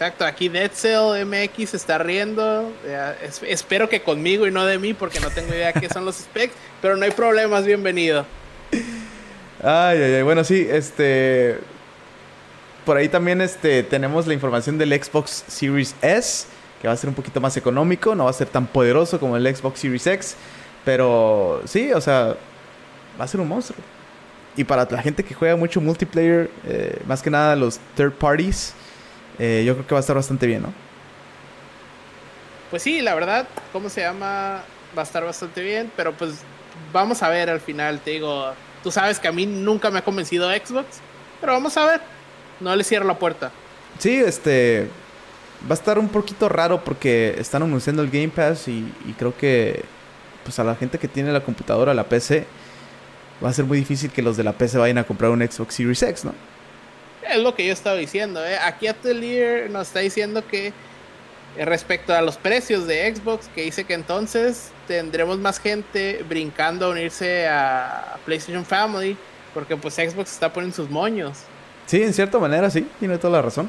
Exacto, 0.00 0.24
aquí 0.24 0.48
Netcell 0.48 1.26
MX 1.26 1.74
está 1.74 1.98
riendo. 1.98 2.72
espero 3.46 3.86
que 3.86 4.00
conmigo 4.00 4.46
y 4.46 4.50
no 4.50 4.64
de 4.64 4.78
mí, 4.78 4.94
porque 4.94 5.20
no 5.20 5.28
tengo 5.28 5.52
idea 5.52 5.74
qué 5.74 5.90
son 5.90 6.06
los 6.06 6.16
specs, 6.16 6.54
pero 6.80 6.96
no 6.96 7.04
hay 7.04 7.10
problemas, 7.10 7.66
bienvenido. 7.66 8.24
Ay, 9.62 9.98
ay, 9.98 10.14
ay. 10.14 10.22
Bueno, 10.22 10.42
sí, 10.42 10.66
este. 10.70 11.58
Por 12.86 12.96
ahí 12.96 13.10
también 13.10 13.42
este, 13.42 13.82
tenemos 13.82 14.26
la 14.26 14.32
información 14.32 14.78
del 14.78 14.90
Xbox 14.90 15.44
Series 15.48 15.94
S, 16.00 16.46
que 16.80 16.88
va 16.88 16.94
a 16.94 16.96
ser 16.96 17.10
un 17.10 17.14
poquito 17.14 17.38
más 17.42 17.58
económico, 17.58 18.14
no 18.14 18.24
va 18.24 18.30
a 18.30 18.32
ser 18.32 18.48
tan 18.48 18.66
poderoso 18.66 19.20
como 19.20 19.36
el 19.36 19.54
Xbox 19.54 19.80
Series 19.80 20.06
X, 20.06 20.34
pero 20.82 21.60
sí, 21.66 21.92
o 21.92 22.00
sea, 22.00 22.36
va 23.20 23.24
a 23.26 23.28
ser 23.28 23.38
un 23.38 23.48
monstruo. 23.48 23.78
Y 24.56 24.64
para 24.64 24.88
la 24.90 25.02
gente 25.02 25.22
que 25.22 25.34
juega 25.34 25.56
mucho 25.56 25.78
multiplayer, 25.78 26.50
eh, 26.66 27.02
más 27.06 27.20
que 27.20 27.28
nada 27.28 27.54
los 27.54 27.78
third 27.96 28.14
parties, 28.14 28.74
eh, 29.38 29.62
yo 29.66 29.74
creo 29.74 29.86
que 29.86 29.94
va 29.94 29.98
a 29.98 30.00
estar 30.00 30.16
bastante 30.16 30.46
bien, 30.46 30.62
¿no? 30.62 30.72
Pues 32.70 32.82
sí, 32.82 33.00
la 33.00 33.14
verdad, 33.14 33.48
¿cómo 33.72 33.88
se 33.88 34.02
llama? 34.02 34.62
Va 34.96 35.02
a 35.02 35.02
estar 35.02 35.24
bastante 35.24 35.62
bien, 35.62 35.90
pero 35.96 36.12
pues 36.12 36.36
vamos 36.92 37.22
a 37.22 37.28
ver 37.28 37.50
al 37.50 37.60
final, 37.60 38.00
te 38.00 38.12
digo, 38.12 38.52
tú 38.82 38.90
sabes 38.90 39.18
que 39.18 39.28
a 39.28 39.32
mí 39.32 39.46
nunca 39.46 39.90
me 39.90 39.98
ha 39.98 40.04
convencido 40.04 40.50
Xbox, 40.50 41.00
pero 41.40 41.52
vamos 41.52 41.76
a 41.76 41.84
ver, 41.84 42.00
no 42.60 42.74
le 42.74 42.84
cierro 42.84 43.06
la 43.06 43.18
puerta. 43.18 43.50
Sí, 43.98 44.14
este, 44.14 44.88
va 45.66 45.72
a 45.72 45.74
estar 45.74 45.98
un 45.98 46.08
poquito 46.08 46.48
raro 46.48 46.82
porque 46.82 47.34
están 47.38 47.62
anunciando 47.62 48.02
el 48.02 48.10
Game 48.10 48.28
Pass 48.28 48.68
y, 48.68 48.92
creo 49.18 49.36
que 49.36 49.84
pues 50.44 50.58
a 50.58 50.64
la 50.64 50.74
gente 50.74 50.98
que 50.98 51.08
tiene 51.08 51.32
la 51.32 51.42
computadora, 51.42 51.92
la 51.92 52.04
PC, 52.04 52.46
va 53.44 53.50
a 53.50 53.52
ser 53.52 53.64
muy 53.64 53.78
difícil 53.78 54.10
que 54.10 54.22
los 54.22 54.36
de 54.36 54.44
la 54.44 54.52
PC 54.52 54.78
vayan 54.78 54.98
a 54.98 55.04
comprar 55.04 55.30
un 55.30 55.40
Xbox 55.40 55.74
Series 55.74 56.02
X, 56.02 56.24
¿no? 56.24 56.32
Es 57.30 57.38
lo 57.42 57.54
que 57.54 57.66
yo 57.66 57.72
estaba 57.72 57.96
diciendo. 57.96 58.44
¿eh? 58.44 58.58
Aquí 58.58 58.86
Atelier 58.86 59.70
nos 59.70 59.88
está 59.88 60.00
diciendo 60.00 60.46
que 60.46 60.72
eh, 61.56 61.64
respecto 61.64 62.14
a 62.14 62.22
los 62.22 62.36
precios 62.36 62.86
de 62.86 63.14
Xbox, 63.14 63.48
que 63.54 63.62
dice 63.62 63.84
que 63.84 63.94
entonces 63.94 64.70
tendremos 64.86 65.38
más 65.38 65.58
gente 65.58 66.24
brincando 66.28 66.86
a 66.86 66.88
unirse 66.90 67.48
a 67.48 68.18
PlayStation 68.24 68.64
Family, 68.64 69.16
porque 69.54 69.76
pues 69.76 69.94
Xbox 69.94 70.32
está 70.32 70.52
poniendo 70.52 70.76
sus 70.76 70.90
moños. 70.90 71.38
Sí, 71.86 72.02
en 72.02 72.12
cierta 72.12 72.38
manera 72.38 72.70
sí, 72.70 72.86
tiene 72.98 73.18
toda 73.18 73.34
la 73.34 73.42
razón. 73.42 73.68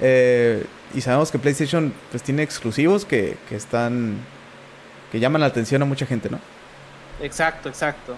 Eh, 0.00 0.64
y 0.94 1.00
sabemos 1.00 1.30
que 1.30 1.38
PlayStation 1.38 1.92
pues 2.10 2.22
tiene 2.22 2.42
exclusivos 2.42 3.04
que, 3.04 3.36
que 3.48 3.56
están 3.56 4.18
que 5.10 5.20
llaman 5.20 5.40
la 5.40 5.46
atención 5.46 5.82
a 5.82 5.84
mucha 5.84 6.06
gente, 6.06 6.28
¿no? 6.28 6.38
Exacto, 7.20 7.68
exacto. 7.68 8.14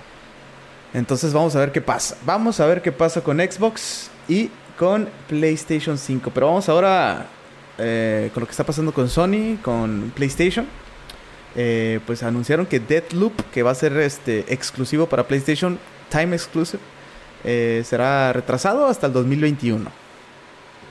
Entonces 0.93 1.33
vamos 1.33 1.55
a 1.55 1.61
ver 1.61 1.73
qué 1.73 1.81
pasa. 1.81 2.17
Vamos 2.25 2.59
a 2.61 2.67
ver 2.67 2.83
qué 2.83 2.91
pasa 2.91 3.23
con 3.23 3.39
Xbox 3.39 4.10
y 4.31 4.49
con 4.79 5.09
PlayStation 5.29 5.99
5. 5.99 6.31
Pero 6.33 6.47
vamos 6.47 6.69
ahora 6.69 7.27
eh, 7.77 8.31
con 8.33 8.43
lo 8.43 8.47
que 8.47 8.53
está 8.53 8.65
pasando 8.65 8.93
con 8.93 9.09
Sony, 9.09 9.59
con 9.61 10.13
PlayStation. 10.15 10.67
Eh, 11.57 11.99
pues 12.07 12.23
anunciaron 12.23 12.65
que 12.65 12.79
Deadloop, 12.79 13.51
que 13.53 13.65
va 13.65 13.73
a 13.73 13.75
ser 13.75 13.97
este 13.99 14.53
exclusivo 14.55 15.07
para 15.07 15.27
PlayStation, 15.27 15.79
Time 16.09 16.37
Exclusive, 16.37 16.81
eh, 17.43 17.83
será 17.85 18.33
retrasado 18.33 18.87
hasta 18.87 19.09
el 19.09 19.13
2021. 19.13 19.91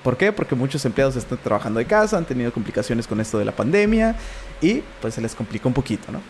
¿Por 0.04 0.18
qué? 0.18 0.34
Porque 0.34 0.56
muchos 0.56 0.84
empleados 0.84 1.16
están 1.16 1.38
trabajando 1.38 1.80
de 1.80 1.86
casa, 1.86 2.18
han 2.18 2.26
tenido 2.26 2.52
complicaciones 2.52 3.08
con 3.08 3.22
esto 3.22 3.40
de 3.40 3.46
la 3.46 3.54
pandemia 3.54 4.16
y 4.62 4.82
pues 5.02 5.14
se 5.14 5.22
les 5.22 5.34
complicó 5.34 5.70
un 5.70 5.74
poquito, 5.74 6.12
¿no? 6.12 6.22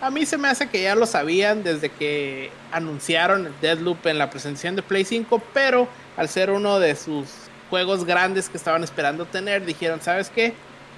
A 0.00 0.10
mí 0.10 0.26
se 0.26 0.36
me 0.36 0.48
hace 0.48 0.68
que 0.68 0.82
ya 0.82 0.94
lo 0.94 1.06
sabían 1.06 1.62
desde 1.62 1.88
que 1.88 2.50
anunciaron 2.70 3.46
el 3.46 3.60
Deadloop 3.62 4.06
en 4.06 4.18
la 4.18 4.28
presentación 4.28 4.76
de 4.76 4.82
Play 4.82 5.04
5, 5.04 5.42
pero 5.54 5.88
al 6.18 6.28
ser 6.28 6.50
uno 6.50 6.78
de 6.78 6.94
sus 6.94 7.28
juegos 7.70 8.04
grandes 8.04 8.50
que 8.50 8.58
estaban 8.58 8.84
esperando 8.84 9.24
tener, 9.24 9.64
dijeron, 9.64 10.02
¿sabes 10.02 10.28
qué? 10.28 10.52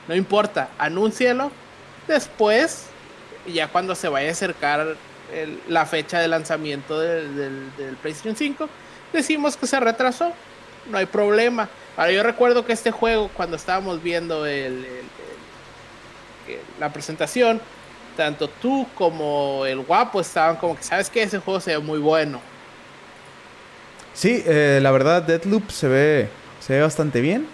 No 0.08 0.16
importa, 0.16 0.70
anúncialo. 0.78 1.52
Después, 2.08 2.86
ya 3.46 3.68
cuando 3.68 3.94
se 3.94 4.08
vaya 4.08 4.30
a 4.30 4.32
acercar 4.32 4.96
la 5.68 5.86
fecha 5.86 6.18
de 6.18 6.26
lanzamiento 6.26 6.98
del, 6.98 7.70
PlayStation 8.02 8.34
5, 8.34 8.68
decimos 9.12 9.56
que 9.56 9.68
se 9.68 9.78
retrasó. 9.78 10.32
No 10.90 10.98
hay 10.98 11.06
problema. 11.06 11.68
Ahora 11.96 12.10
yo 12.10 12.22
recuerdo 12.24 12.64
que 12.64 12.72
este 12.72 12.90
juego, 12.90 13.30
cuando 13.34 13.56
estábamos 13.56 14.02
viendo 14.02 14.44
la 16.80 16.92
presentación, 16.92 17.60
tanto 18.18 18.48
tú 18.48 18.84
como 18.96 19.64
el 19.64 19.78
guapo 19.78 20.20
estaban 20.20 20.56
como 20.56 20.76
que, 20.76 20.82
¿sabes 20.82 21.08
que 21.08 21.22
Ese 21.22 21.38
juego 21.38 21.60
se 21.60 21.70
ve 21.70 21.78
muy 21.78 22.00
bueno. 22.00 22.40
Sí, 24.12 24.42
eh, 24.44 24.80
la 24.82 24.90
verdad, 24.90 25.22
Deadloop 25.22 25.70
se 25.70 25.86
ve, 25.86 26.28
se 26.58 26.72
ve 26.72 26.82
bastante 26.82 27.20
bien. 27.20 27.46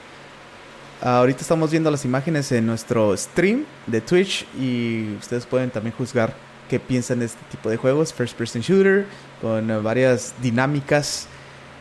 ahorita 1.03 1.43
estamos 1.43 1.71
viendo 1.71 1.91
las 1.91 2.07
imágenes 2.07 2.51
en 2.51 2.65
nuestro 2.65 3.15
stream 3.15 3.67
de 3.87 4.01
Twitch 4.01 4.47
y 4.59 5.15
ustedes 5.19 5.45
pueden 5.45 5.69
también 5.69 5.95
juzgar 5.95 6.33
qué 6.71 6.81
piensan 6.81 7.19
de 7.19 7.27
este 7.27 7.45
tipo 7.51 7.69
de 7.69 7.77
juegos. 7.77 8.15
First 8.15 8.35
Person 8.35 8.63
Shooter, 8.63 9.05
con 9.43 9.85
varias 9.85 10.33
dinámicas 10.41 11.29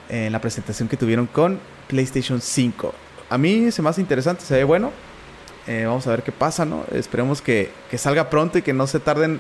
en 0.10 0.34
la 0.34 0.42
presentación 0.42 0.90
que 0.90 0.98
tuvieron 0.98 1.26
con 1.28 1.58
PlayStation 1.88 2.42
5. 2.42 2.94
A 3.30 3.38
mí 3.38 3.72
se 3.72 3.82
me 3.82 3.88
hace 3.88 4.02
interesante, 4.02 4.44
se 4.44 4.56
ve 4.56 4.66
bueno. 4.66 4.92
Eh, 5.68 5.86
vamos 5.86 6.06
a 6.08 6.12
ver 6.12 6.24
qué 6.24 6.32
pasa, 6.32 6.66
¿no? 6.66 6.86
Esperemos 6.92 7.42
que, 7.42 7.72
salga 7.98 8.30
pronto 8.30 8.58
y 8.58 8.62
que 8.62 8.74
no 8.74 8.88
se 8.88 9.00
tarden. 9.00 9.40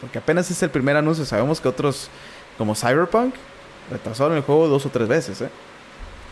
Porque 0.00 0.18
apenas 0.18 0.50
es 0.50 0.62
el 0.62 0.70
primer 0.70 0.96
anuncio. 0.96 1.24
Sabemos 1.24 1.60
que 1.60 1.68
otros, 1.68 2.08
como 2.56 2.74
Cyberpunk, 2.74 3.34
retrasaron 3.90 4.36
el 4.36 4.42
juego 4.42 4.68
dos 4.68 4.86
o 4.86 4.90
tres 4.90 5.08
veces, 5.08 5.40
¿eh? 5.40 5.48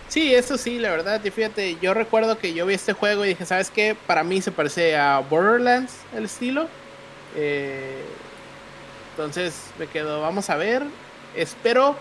Sí, 0.08 0.32
eso 0.32 0.56
sí, 0.56 0.78
la 0.78 0.90
verdad. 0.90 1.20
Y 1.24 1.30
fíjate, 1.30 1.76
yo 1.80 1.92
recuerdo 1.92 2.38
que 2.38 2.54
yo 2.54 2.64
vi 2.64 2.74
este 2.74 2.92
juego 2.92 3.24
y 3.24 3.28
dije, 3.30 3.44
¿sabes 3.44 3.70
qué? 3.70 3.96
Para 4.06 4.22
mí 4.22 4.40
se 4.40 4.52
parece 4.52 4.96
a 4.96 5.18
Borderlands 5.18 5.94
el 6.14 6.26
estilo. 6.26 6.68
Eh, 7.34 8.04
entonces 9.10 9.62
me 9.78 9.88
quedo, 9.88 10.20
vamos 10.20 10.48
a 10.48 10.56
ver. 10.56 10.82
Espero 11.34 11.96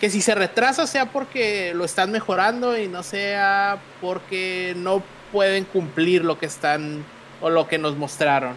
que 0.00 0.08
si 0.08 0.22
se 0.22 0.34
retrasa 0.34 0.86
sea 0.86 1.06
porque 1.06 1.74
lo 1.74 1.84
están 1.84 2.12
mejorando 2.12 2.78
y 2.78 2.88
no 2.88 3.02
sea 3.02 3.78
porque 4.00 4.72
no 4.76 5.02
pueden 5.32 5.64
cumplir 5.64 6.24
lo 6.24 6.38
que 6.38 6.46
están 6.46 7.04
o 7.40 7.50
lo 7.50 7.68
que 7.68 7.78
nos 7.78 7.96
mostraron. 7.96 8.54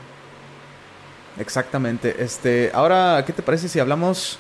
Exactamente. 1.39 2.15
Este, 2.19 2.71
ahora, 2.73 3.23
¿qué 3.25 3.33
te 3.33 3.41
parece 3.41 3.69
si 3.69 3.79
hablamos 3.79 4.37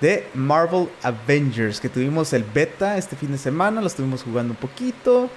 de 0.00 0.26
Marvel 0.34 0.88
Avengers? 1.02 1.80
Que 1.80 1.88
tuvimos 1.88 2.32
el 2.32 2.44
beta 2.44 2.96
este 2.96 3.16
fin 3.16 3.32
de 3.32 3.38
semana, 3.38 3.80
lo 3.80 3.86
estuvimos 3.86 4.22
jugando 4.22 4.52
un 4.52 4.56
poquito. 4.56 5.28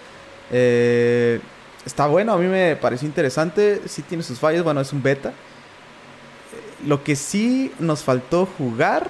Eh, 0.52 1.40
está 1.86 2.08
bueno, 2.08 2.34
a 2.34 2.38
mí 2.38 2.48
me 2.48 2.76
pareció 2.76 3.08
interesante. 3.08 3.82
Sí 3.88 4.02
tiene 4.02 4.24
sus 4.24 4.40
fallas, 4.40 4.64
bueno, 4.64 4.82
es 4.82 4.94
un 4.94 5.04
beta. 5.04 5.34
Lo 6.86 7.04
que 7.04 7.16
sí 7.16 7.72
nos 7.80 8.04
faltó 8.04 8.46
jugar 8.58 9.10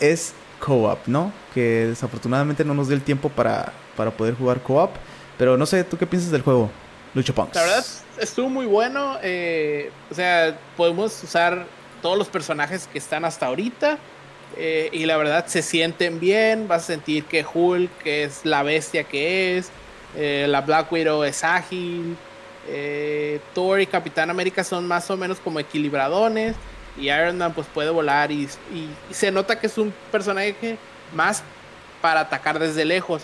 es 0.00 0.34
co-op, 0.60 1.06
¿no? 1.06 1.32
Que 1.54 1.86
desafortunadamente 1.86 2.64
no 2.64 2.74
nos 2.74 2.88
dio 2.88 2.96
el 2.96 3.02
tiempo 3.02 3.28
para, 3.28 3.72
para 3.96 4.10
poder 4.10 4.34
jugar 4.34 4.62
co-op. 4.62 4.90
Pero 5.38 5.56
no 5.56 5.64
sé, 5.64 5.84
¿tú 5.84 5.96
qué 5.96 6.06
piensas 6.06 6.32
del 6.32 6.42
juego, 6.42 6.68
Lucho 7.14 7.32
Punks? 7.32 7.54
La 7.54 7.62
verdad, 7.62 7.86
estuvo 8.20 8.48
muy 8.48 8.66
bueno. 8.66 9.18
Eh, 9.22 9.90
o 10.10 10.14
sea, 10.14 10.58
podemos 10.76 11.22
usar 11.22 11.64
todos 12.02 12.18
los 12.18 12.28
personajes 12.28 12.88
que 12.92 12.98
están 12.98 13.24
hasta 13.24 13.46
ahorita. 13.46 13.98
Eh, 14.56 14.88
y 14.92 15.06
la 15.06 15.16
verdad 15.16 15.46
se 15.46 15.62
sienten 15.62 16.18
bien. 16.18 16.66
Vas 16.66 16.82
a 16.82 16.86
sentir 16.86 17.24
que 17.24 17.46
Hulk 17.50 18.04
es 18.04 18.44
la 18.44 18.64
bestia 18.64 19.04
que 19.04 19.56
es. 19.56 19.70
Eh, 20.16 20.46
la 20.48 20.60
Black 20.62 20.90
Widow 20.92 21.22
es 21.22 21.44
ágil. 21.44 22.16
Thor 23.54 23.80
y 23.80 23.86
Capitán 23.86 24.28
América 24.28 24.62
son 24.62 24.86
más 24.86 25.10
o 25.10 25.16
menos 25.16 25.38
como 25.38 25.60
equilibradones. 25.60 26.56
Y 26.98 27.10
Iron 27.10 27.38
Man 27.38 27.52
pues 27.54 27.68
puede 27.72 27.90
volar. 27.90 28.32
y 28.32 28.48
se 29.12 29.30
nota 29.30 29.58
que 29.60 29.68
es 29.68 29.78
un 29.78 29.94
personaje 30.10 30.76
más 31.14 31.44
para 32.02 32.20
atacar 32.20 32.58
desde 32.58 32.84
lejos. 32.84 33.22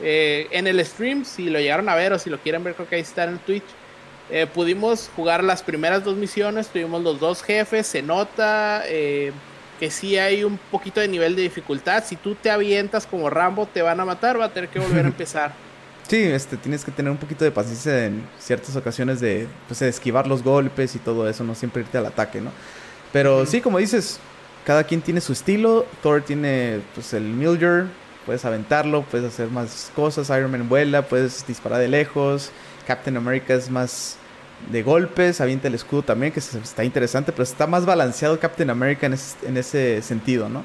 Eh, 0.00 0.48
en 0.50 0.66
el 0.66 0.84
stream, 0.84 1.24
si 1.24 1.50
lo 1.50 1.58
llegaron 1.58 1.88
a 1.88 1.94
ver 1.94 2.12
o 2.12 2.18
si 2.18 2.30
lo 2.30 2.38
quieren 2.38 2.62
ver, 2.64 2.74
creo 2.74 2.88
que 2.88 2.96
ahí 2.96 3.02
está 3.02 3.24
en 3.24 3.38
Twitch. 3.38 3.64
Eh, 4.30 4.46
pudimos 4.46 5.10
jugar 5.16 5.42
las 5.42 5.62
primeras 5.62 6.04
dos 6.04 6.16
misiones, 6.16 6.68
tuvimos 6.68 7.02
los 7.02 7.18
dos 7.18 7.42
jefes, 7.42 7.86
se 7.86 8.02
nota 8.02 8.82
eh, 8.86 9.32
que 9.80 9.90
sí 9.90 10.18
hay 10.18 10.44
un 10.44 10.58
poquito 10.70 11.00
de 11.00 11.08
nivel 11.08 11.34
de 11.34 11.42
dificultad. 11.42 12.04
Si 12.04 12.16
tú 12.16 12.34
te 12.34 12.50
avientas 12.50 13.06
como 13.06 13.30
Rambo, 13.30 13.66
te 13.66 13.80
van 13.80 13.98
a 14.00 14.04
matar, 14.04 14.38
va 14.38 14.46
a 14.46 14.52
tener 14.52 14.68
que 14.68 14.78
volver 14.78 15.04
a 15.04 15.08
empezar. 15.08 15.52
Sí, 16.06 16.22
este, 16.22 16.56
tienes 16.56 16.84
que 16.84 16.90
tener 16.90 17.10
un 17.10 17.18
poquito 17.18 17.44
de 17.44 17.50
paciencia 17.50 18.06
en 18.06 18.26
ciertas 18.38 18.74
ocasiones 18.76 19.20
de, 19.20 19.46
pues, 19.66 19.82
esquivar 19.82 20.26
los 20.26 20.42
golpes 20.42 20.94
y 20.94 20.98
todo 20.98 21.28
eso, 21.28 21.44
no 21.44 21.54
siempre 21.54 21.82
irte 21.82 21.98
al 21.98 22.06
ataque, 22.06 22.40
¿no? 22.40 22.50
Pero 23.12 23.44
sí, 23.46 23.60
como 23.60 23.78
dices, 23.78 24.20
cada 24.68 24.84
quien 24.84 25.00
tiene 25.00 25.22
su 25.22 25.32
estilo. 25.32 25.86
Thor 26.02 26.20
tiene 26.20 26.80
pues 26.94 27.14
el 27.14 27.22
Mjolnir, 27.22 27.86
puedes 28.28 28.44
aventarlo, 28.44 29.04
puedes 29.04 29.32
hacer 29.32 29.48
más 29.48 29.90
cosas. 29.96 30.28
Iron 30.28 30.50
Man 30.50 30.68
vuela, 30.68 31.00
puedes 31.00 31.46
disparar 31.46 31.78
de 31.80 31.88
lejos. 31.88 32.50
Captain 32.86 33.16
America 33.16 33.54
es 33.54 33.70
más 33.70 34.18
de 34.70 34.82
golpes, 34.82 35.40
avienta 35.40 35.68
el 35.68 35.74
escudo 35.74 36.02
también, 36.02 36.30
que 36.30 36.40
está 36.40 36.84
interesante, 36.84 37.32
pero 37.32 37.44
está 37.44 37.66
más 37.66 37.86
balanceado 37.86 38.38
Captain 38.38 38.68
America 38.68 39.06
en 39.06 39.56
ese, 39.56 40.02
sentido, 40.02 40.50
¿no? 40.50 40.62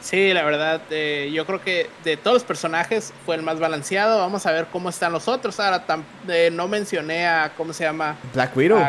Sí, 0.00 0.32
la 0.32 0.44
verdad, 0.44 0.80
eh, 0.88 1.30
yo 1.34 1.44
creo 1.44 1.60
que 1.60 1.90
de 2.04 2.16
todos 2.16 2.36
los 2.36 2.44
personajes 2.44 3.12
fue 3.26 3.36
el 3.36 3.42
más 3.42 3.60
balanceado. 3.60 4.20
Vamos 4.20 4.46
a 4.46 4.52
ver 4.52 4.66
cómo 4.72 4.88
están 4.88 5.12
los 5.12 5.28
otros. 5.28 5.60
Ahora, 5.60 5.84
eh, 6.26 6.48
no 6.50 6.68
mencioné 6.68 7.26
a, 7.26 7.52
¿cómo 7.54 7.74
se 7.74 7.84
llama? 7.84 8.16
Black 8.32 8.56
Widow. 8.56 8.82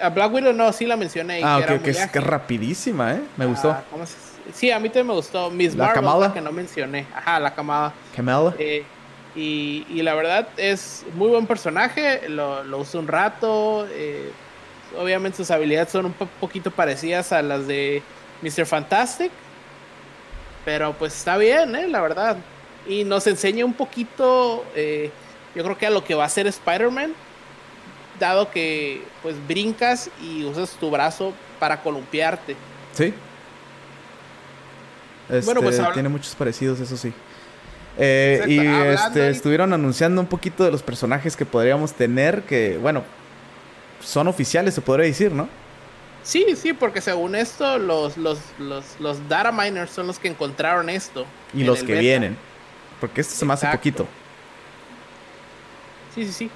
A, 0.00 0.10
Black 0.10 0.32
Widow 0.32 0.52
no, 0.52 0.72
sí 0.72 0.86
la 0.86 0.96
mencioné. 0.96 1.40
Ah, 1.42 1.58
ok, 1.58 1.82
que, 1.82 1.90
es, 1.90 2.06
que, 2.06 2.20
rapidísima, 2.20 3.14
¿eh? 3.14 3.20
Me 3.36 3.46
gustó. 3.46 3.72
Ah, 3.72 3.82
¿cómo 3.90 4.06
se 4.06 4.14
Sí, 4.52 4.70
a 4.70 4.78
mí 4.78 4.88
también 4.88 5.08
me 5.08 5.14
gustó. 5.14 5.50
Miss 5.50 5.74
la 5.74 5.94
Marvel, 6.00 6.32
que 6.32 6.40
no 6.40 6.52
mencioné. 6.52 7.06
Ajá, 7.14 7.38
la 7.38 7.54
camada. 7.54 7.92
Kamala. 8.14 8.54
Eh, 8.58 8.84
y, 9.34 9.86
y, 9.90 10.02
la 10.02 10.14
verdad 10.14 10.48
es 10.56 11.04
muy 11.14 11.28
buen 11.28 11.46
personaje. 11.46 12.28
Lo, 12.28 12.64
lo 12.64 12.78
uso 12.78 12.98
un 12.98 13.08
rato. 13.08 13.86
Eh, 13.90 14.32
obviamente 14.98 15.36
sus 15.36 15.50
habilidades 15.50 15.90
son 15.90 16.06
un 16.06 16.14
poquito 16.40 16.70
parecidas 16.70 17.32
a 17.32 17.42
las 17.42 17.66
de 17.66 18.02
Mr. 18.42 18.66
Fantastic. 18.66 19.30
Pero 20.64 20.92
pues 20.94 21.16
está 21.16 21.36
bien, 21.36 21.74
¿eh? 21.76 21.88
La 21.88 22.00
verdad. 22.00 22.36
Y 22.86 23.04
nos 23.04 23.26
enseña 23.26 23.64
un 23.64 23.74
poquito, 23.74 24.64
eh, 24.74 25.10
yo 25.54 25.62
creo 25.62 25.76
que 25.76 25.86
a 25.86 25.90
lo 25.90 26.04
que 26.04 26.14
va 26.14 26.24
a 26.24 26.28
ser 26.28 26.46
Spider-Man. 26.46 27.14
Dado 28.18 28.50
que 28.50 29.02
pues 29.22 29.36
brincas 29.46 30.10
y 30.20 30.44
usas 30.44 30.70
tu 30.72 30.90
brazo 30.90 31.32
para 31.60 31.80
columpiarte. 31.80 32.56
Sí, 32.92 33.14
bueno, 35.44 35.60
pues 35.62 35.78
este, 35.78 35.92
tiene 35.92 36.08
muchos 36.08 36.34
parecidos, 36.34 36.80
eso 36.80 36.96
sí. 36.96 37.12
Eh, 37.98 38.44
y 38.46 38.58
este, 38.60 39.28
estuvieron 39.28 39.72
anunciando 39.72 40.20
un 40.20 40.26
poquito 40.26 40.64
de 40.64 40.70
los 40.70 40.82
personajes 40.82 41.36
que 41.36 41.44
podríamos 41.44 41.92
tener, 41.92 42.42
que, 42.42 42.78
bueno, 42.78 43.02
son 44.00 44.28
oficiales, 44.28 44.74
se 44.74 44.80
podría 44.80 45.06
decir, 45.06 45.32
¿no? 45.32 45.48
Sí, 46.22 46.46
sí, 46.56 46.72
porque 46.72 47.00
según 47.00 47.34
esto, 47.34 47.78
los, 47.78 48.16
los, 48.16 48.38
los, 48.58 48.84
los 49.00 49.28
data 49.28 49.50
miners 49.50 49.90
son 49.90 50.06
los 50.06 50.18
que 50.18 50.28
encontraron 50.28 50.88
esto. 50.90 51.26
Y 51.54 51.64
los 51.64 51.82
que 51.82 51.98
vienen. 51.98 52.36
Porque 53.00 53.20
esto 53.20 53.34
se 53.34 53.44
me 53.44 53.54
hace 53.54 53.66
poquito. 53.68 54.06
Sí, 56.14 56.24
sí, 56.26 56.32
sí. 56.32 56.50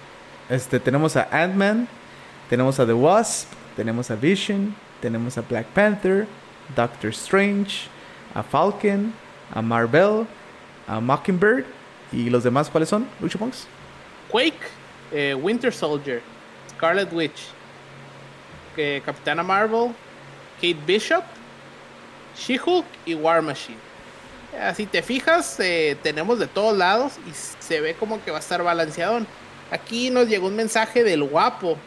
Este, 0.49 0.79
tenemos 0.79 1.17
a 1.17 1.29
Ant-Man, 1.31 1.89
tenemos 2.51 2.79
a 2.79 2.87
The 2.87 2.93
Wasp, 2.93 3.49
tenemos 3.77 4.11
a 4.11 4.15
Vision, 4.17 4.75
tenemos 5.01 5.39
a 5.39 5.41
Black 5.43 5.67
Panther, 5.69 6.27
Doctor 6.77 7.11
Strange, 7.11 7.89
a 8.35 8.43
Falcon, 8.43 9.13
a 9.55 9.63
Marvel, 9.63 10.27
a 10.87 11.01
Mockingbird. 11.01 11.65
¿Y 12.13 12.29
los 12.29 12.45
demás 12.45 12.69
cuáles 12.69 12.89
son, 12.89 13.07
Lucho 13.21 13.39
Punks? 13.39 13.67
Quake, 14.31 14.61
eh, 15.13 15.35
Winter 15.35 15.73
Soldier, 15.73 16.23
Scarlet 16.71 17.11
Witch, 17.13 17.49
Capitana 19.05 19.43
Marvel, 19.43 19.95
Kate 20.57 20.79
Bishop, 20.87 21.25
She-Hulk 22.37 22.87
y 23.07 23.15
War 23.15 23.43
Machine. 23.43 23.79
Así 24.61 24.85
te 24.85 25.03
fijas, 25.03 25.59
eh, 25.61 25.97
tenemos 26.03 26.39
de 26.39 26.47
todos 26.47 26.77
lados 26.77 27.15
y 27.27 27.33
se 27.33 27.81
ve 27.81 27.95
como 27.95 28.23
que 28.23 28.31
va 28.31 28.37
a 28.37 28.41
estar 28.41 28.63
balanceado. 28.63 29.21
Aquí 29.71 30.11
nos 30.11 30.29
llegó 30.29 30.49
un 30.49 30.57
mensaje 30.57 31.03
del 31.03 31.25
guapo 31.25 31.79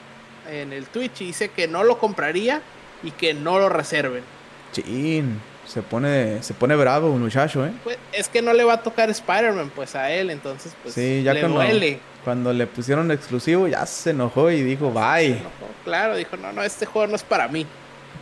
en 0.50 0.74
el 0.74 0.88
Twitch 0.88 1.22
y 1.22 1.26
dice 1.28 1.50
que 1.50 1.68
no 1.68 1.84
lo 1.84 2.00
compraría 2.00 2.62
y 3.04 3.12
que 3.12 3.36
no 3.36 3.60
lo 3.60 3.70
reserven. 3.70 4.24
Chin, 4.72 5.40
se 5.66 5.82
pone, 5.82 6.42
se 6.44 6.54
pone 6.54 6.76
bravo 6.76 7.10
un 7.12 7.22
muchacho, 7.22 7.66
¿eh? 7.66 7.72
Pues 7.84 7.98
es 8.12 8.30
que 8.30 8.42
no 8.42 8.54
le 8.54 8.64
va 8.64 8.74
a 8.74 8.84
tocar 8.84 9.10
Spider-Man 9.10 9.72
pues 9.76 9.96
a 9.96 10.12
él, 10.12 10.30
entonces 10.30 10.74
pues 10.82 10.94
sí, 10.94 11.24
ya 11.24 11.34
le 11.34 11.44
duele. 11.44 12.00
Cuando 12.24 12.54
le 12.54 12.66
pusieron 12.68 13.12
exclusivo 13.12 13.68
ya 13.68 13.86
se 13.86 14.12
enojó 14.12 14.50
y 14.52 14.64
dijo 14.64 14.92
bye. 14.92 15.42
Claro, 15.84 16.16
dijo, 16.16 16.38
no, 16.38 16.52
no, 16.52 16.64
este 16.64 16.86
juego 16.86 17.08
no 17.08 17.16
es 17.16 17.24
para 17.24 17.48
mí. 17.48 17.66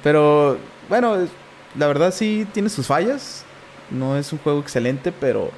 Pero 0.01 0.57
bueno, 0.89 1.27
la 1.75 1.87
verdad 1.87 2.13
sí 2.13 2.47
tiene 2.53 2.69
sus 2.69 2.87
fallas. 2.87 3.45
No 3.89 4.17
es 4.17 4.31
un 4.33 4.39
juego 4.39 4.59
excelente, 4.59 5.11
pero 5.11 5.51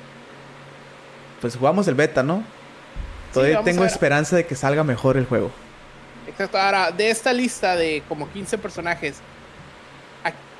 pues 1.42 1.56
jugamos 1.56 1.88
el 1.88 1.96
beta, 1.96 2.24
¿no? 2.24 2.44
Todavía 3.34 3.62
tengo 3.64 3.84
esperanza 3.86 4.36
de 4.36 4.46
que 4.46 4.56
salga 4.56 4.84
mejor 4.84 5.18
el 5.18 5.26
juego. 5.26 5.52
Exacto. 6.28 6.58
Ahora, 6.58 6.92
de 6.92 7.10
esta 7.10 7.34
lista 7.34 7.76
de 7.76 8.02
como 8.08 8.30
15 8.32 8.58
personajes, 8.58 9.18
¿a 9.18 9.35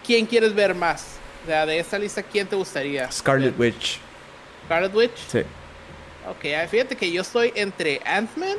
quién 0.06 0.26
quieres 0.26 0.54
ver 0.54 0.76
más? 0.76 1.18
O 1.44 1.48
sea, 1.48 1.66
de 1.66 1.80
esta 1.80 2.00
lista, 2.00 2.24
¿quién 2.24 2.48
te 2.48 2.56
gustaría? 2.56 3.12
Scarlet 3.12 3.58
Witch. 3.60 4.00
¿Scarlet 4.66 4.96
Witch? 4.96 5.18
Sí. 5.28 5.40
Ok, 6.30 6.70
fíjate 6.70 6.96
que 6.96 7.12
yo 7.12 7.22
estoy 7.22 7.52
entre 7.56 8.02
Ant-Man 8.06 8.58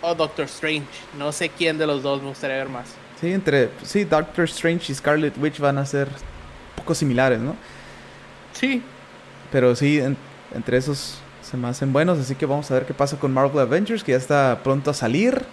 o 0.00 0.14
Doctor 0.14 0.46
Strange. 0.46 0.86
No 1.16 1.30
sé 1.30 1.48
quién 1.48 1.78
de 1.78 1.86
los 1.86 2.02
dos 2.02 2.20
me 2.22 2.28
gustaría 2.28 2.56
ver 2.56 2.68
más. 2.68 2.88
Sí, 3.20 3.32
entre 3.32 3.70
sí, 3.84 4.04
Doctor 4.04 4.44
Strange 4.44 4.92
y 4.92 4.94
Scarlet 4.94 5.36
Witch 5.38 5.58
van 5.58 5.78
a 5.78 5.86
ser 5.86 6.08
poco 6.76 6.94
similares, 6.94 7.38
¿no? 7.38 7.56
Sí. 8.52 8.82
Pero 9.52 9.74
sí, 9.76 10.00
entre 10.54 10.76
esos 10.76 11.18
se 11.42 11.56
me 11.56 11.68
hacen 11.68 11.92
buenos, 11.92 12.18
así 12.18 12.34
que 12.34 12.46
vamos 12.46 12.70
a 12.70 12.74
ver 12.74 12.84
qué 12.84 12.94
pasa 12.94 13.18
con 13.18 13.32
Marvel 13.32 13.60
Avengers, 13.60 14.04
que 14.04 14.12
ya 14.12 14.18
está 14.18 14.60
pronto 14.62 14.90
a 14.90 14.94
salir. 14.94 15.44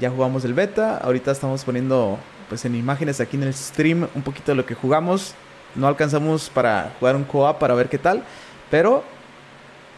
Ya 0.00 0.10
jugamos 0.10 0.44
el 0.44 0.52
beta, 0.52 0.98
ahorita 0.98 1.30
estamos 1.30 1.64
poniendo 1.64 2.18
pues 2.48 2.64
en 2.64 2.74
imágenes 2.74 3.20
aquí 3.20 3.36
en 3.36 3.44
el 3.44 3.54
stream 3.54 4.08
un 4.14 4.22
poquito 4.22 4.52
de 4.52 4.56
lo 4.56 4.66
que 4.66 4.74
jugamos. 4.74 5.34
No 5.74 5.86
alcanzamos 5.86 6.48
para 6.48 6.92
jugar 6.98 7.16
un 7.16 7.24
co-op 7.24 7.58
para 7.58 7.74
ver 7.74 7.88
qué 7.88 7.98
tal, 7.98 8.22
pero 8.70 9.04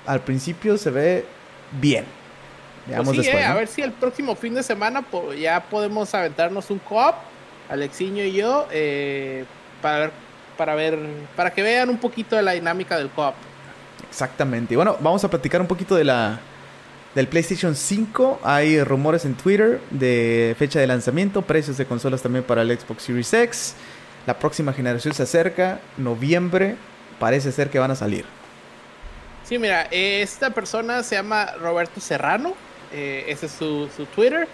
al 0.07 0.21
principio 0.21 0.77
se 0.77 0.91
ve 0.91 1.27
bien. 1.81 2.05
Veamos 2.87 3.09
pues 3.09 3.19
después, 3.19 3.45
eh, 3.45 3.47
A 3.47 3.55
ver 3.55 3.69
si 3.69 3.83
el 3.83 3.93
próximo 3.93 4.35
fin 4.35 4.55
de 4.55 4.63
semana 4.63 5.05
ya 5.39 5.63
podemos 5.63 6.15
aventarnos 6.15 6.71
un 6.71 6.79
co-op, 6.79 7.15
Alexiño 7.69 8.25
y 8.25 8.33
yo, 8.33 8.67
eh, 8.71 9.45
para, 9.83 9.99
ver, 9.99 10.11
para 10.57 10.75
ver, 10.75 10.99
para 11.37 11.53
que 11.53 11.63
vean 11.63 11.91
un 11.91 11.99
poquito 11.99 12.35
de 12.35 12.43
la 12.43 12.53
dinámica 12.53 12.97
del 12.97 13.11
co-op. 13.11 13.35
Exactamente. 14.09 14.75
Y 14.75 14.77
bueno, 14.77 14.97
vamos 15.01 15.23
a 15.23 15.29
platicar 15.29 15.61
un 15.61 15.67
poquito 15.67 15.95
de 15.95 16.05
la 16.05 16.41
del 17.15 17.29
PlayStation 17.29 17.75
5. 17.75 18.41
Hay 18.43 18.83
rumores 18.83 19.25
en 19.25 19.35
Twitter 19.35 19.81
de 19.91 20.55
fecha 20.59 20.81
de 20.81 20.87
lanzamiento, 20.87 21.43
precios 21.43 21.77
de 21.77 21.87
consolas 21.87 22.23
también 22.23 22.45
para 22.45 22.63
el 22.63 22.79
Xbox 22.79 23.03
Series 23.05 23.33
X. 23.33 23.75
La 24.27 24.39
próxima 24.39 24.73
generación 24.73 25.15
se 25.15 25.23
acerca, 25.23 25.81
noviembre, 25.97 26.77
parece 27.19 27.53
ser 27.53 27.71
que 27.71 27.79
van 27.79 27.91
a 27.91 27.95
salir. 27.95 28.25
Sí, 29.45 29.59
mira, 29.59 29.89
esta 29.91 30.51
persona 30.51 31.03
se 31.03 31.15
llama 31.15 31.53
Roberto 31.59 32.01
Serrano, 32.01 32.53
eh, 32.93 33.25
ese 33.29 33.47
es 33.47 33.53
su, 33.53 33.89
Twitter. 34.15 34.47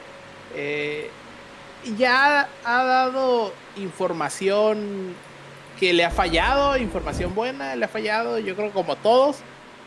Eh, 0.54 1.10
ya 1.98 2.48
ha 2.64 2.84
dado 2.84 3.52
información 3.76 5.14
que 5.78 5.92
le 5.92 6.04
ha 6.04 6.10
fallado, 6.10 6.76
información 6.76 7.34
buena, 7.34 7.74
le 7.74 7.84
ha 7.84 7.88
fallado, 7.88 8.38
yo 8.38 8.54
creo 8.54 8.70
como 8.70 8.94
todos. 8.96 9.38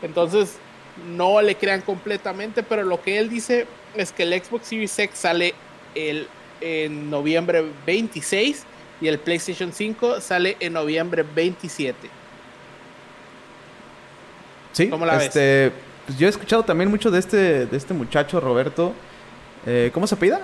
Entonces, 0.02 0.58
no 1.06 1.40
le 1.40 1.56
crean 1.56 1.80
completamente, 1.80 2.62
pero 2.62 2.82
lo 2.82 3.00
que 3.02 3.18
él 3.18 3.28
dice 3.28 3.66
es 3.94 4.12
que 4.12 4.24
el 4.24 4.32
Xbox 4.32 4.66
Series 4.66 4.98
X 4.98 5.18
sale 5.18 5.54
el, 5.94 6.28
en 6.60 7.10
noviembre 7.10 7.64
26 7.86 8.64
y 9.00 9.08
el 9.08 9.18
PlayStation 9.18 9.72
5 9.72 10.20
sale 10.20 10.56
en 10.60 10.72
noviembre 10.72 11.22
27. 11.22 12.08
Sí, 14.72 14.90
este, 15.20 15.72
Pues 16.06 16.18
yo 16.18 16.26
he 16.26 16.30
escuchado 16.30 16.62
también 16.62 16.90
mucho 16.90 17.10
de 17.10 17.18
este, 17.18 17.66
de 17.66 17.76
este 17.76 17.94
muchacho, 17.94 18.40
Roberto. 18.40 18.94
Eh, 19.66 19.90
¿Cómo 19.92 20.06
se 20.06 20.14
apellida? 20.14 20.40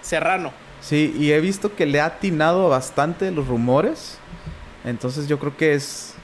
Serrano. 0.00 0.52
Sí, 0.80 1.14
y 1.18 1.32
he 1.32 1.40
visto 1.40 1.74
que 1.74 1.86
le 1.86 2.00
ha 2.00 2.06
atinado 2.06 2.68
bastante 2.68 3.30
los 3.30 3.46
rumores. 3.46 4.18
Entonces 4.84 5.28
yo 5.28 5.38
creo 5.38 5.56
que 5.56 5.74
es, 5.74 6.14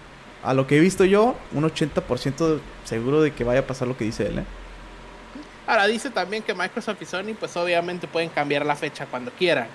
a 0.43 0.55
lo 0.55 0.67
que 0.67 0.77
he 0.77 0.81
visto 0.81 1.05
yo, 1.05 1.35
un 1.53 1.65
80% 1.65 2.61
seguro 2.85 3.21
de 3.21 3.33
que 3.33 3.45
vaya 3.45 3.61
a 3.61 3.67
pasar 3.67 3.89
lo 3.89 3.97
que 3.97 4.05
dice 4.05 4.27
él. 4.27 4.39
¿eh? 4.39 4.45
Ahora 5.67 5.87
dice 5.87 6.11
también 6.11 6.43
que 6.43 6.55
Microsoft 6.55 7.03
y 7.03 7.05
Sony 7.05 7.35
pues 7.39 7.57
obviamente 7.57 8.07
pueden 8.07 8.31
cambiar 8.31 8.65
la 8.65 8.77
fecha 8.77 9.07
cuando 9.07 9.31
quieran. 9.33 9.67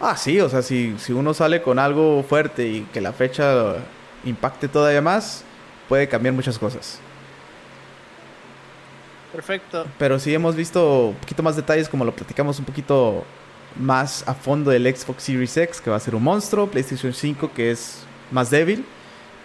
Ah, 0.00 0.16
sí, 0.16 0.40
o 0.40 0.48
sea, 0.48 0.62
si, 0.62 0.96
si 0.98 1.12
uno 1.12 1.34
sale 1.34 1.60
con 1.60 1.78
algo 1.78 2.22
fuerte 2.22 2.66
y 2.66 2.80
que 2.92 3.00
la 3.00 3.12
fecha 3.12 3.76
impacte 4.24 4.68
todavía 4.68 5.02
más, 5.02 5.44
puede 5.88 6.08
cambiar 6.08 6.34
muchas 6.34 6.58
cosas. 6.58 7.00
Perfecto. 9.32 9.86
Pero 9.98 10.18
sí 10.18 10.32
hemos 10.34 10.56
visto 10.56 11.08
un 11.08 11.16
poquito 11.16 11.42
más 11.42 11.56
detalles, 11.56 11.88
como 11.88 12.04
lo 12.04 12.14
platicamos 12.14 12.58
un 12.58 12.64
poquito 12.64 13.24
más 13.76 14.26
a 14.26 14.34
fondo 14.34 14.70
del 14.70 14.84
Xbox 14.96 15.22
Series 15.22 15.56
X, 15.56 15.80
que 15.80 15.90
va 15.90 15.96
a 15.96 16.00
ser 16.00 16.14
un 16.14 16.22
monstruo, 16.22 16.66
PlayStation 16.68 17.12
5, 17.12 17.52
que 17.52 17.70
es 17.70 18.04
más 18.30 18.50
débil, 18.50 18.84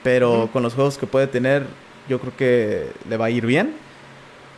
pero 0.03 0.49
con 0.51 0.63
los 0.63 0.73
juegos 0.73 0.97
que 0.97 1.07
puede 1.07 1.27
tener, 1.27 1.65
yo 2.07 2.19
creo 2.19 2.35
que 2.35 2.91
le 3.09 3.17
va 3.17 3.25
a 3.25 3.29
ir 3.29 3.45
bien. 3.45 3.75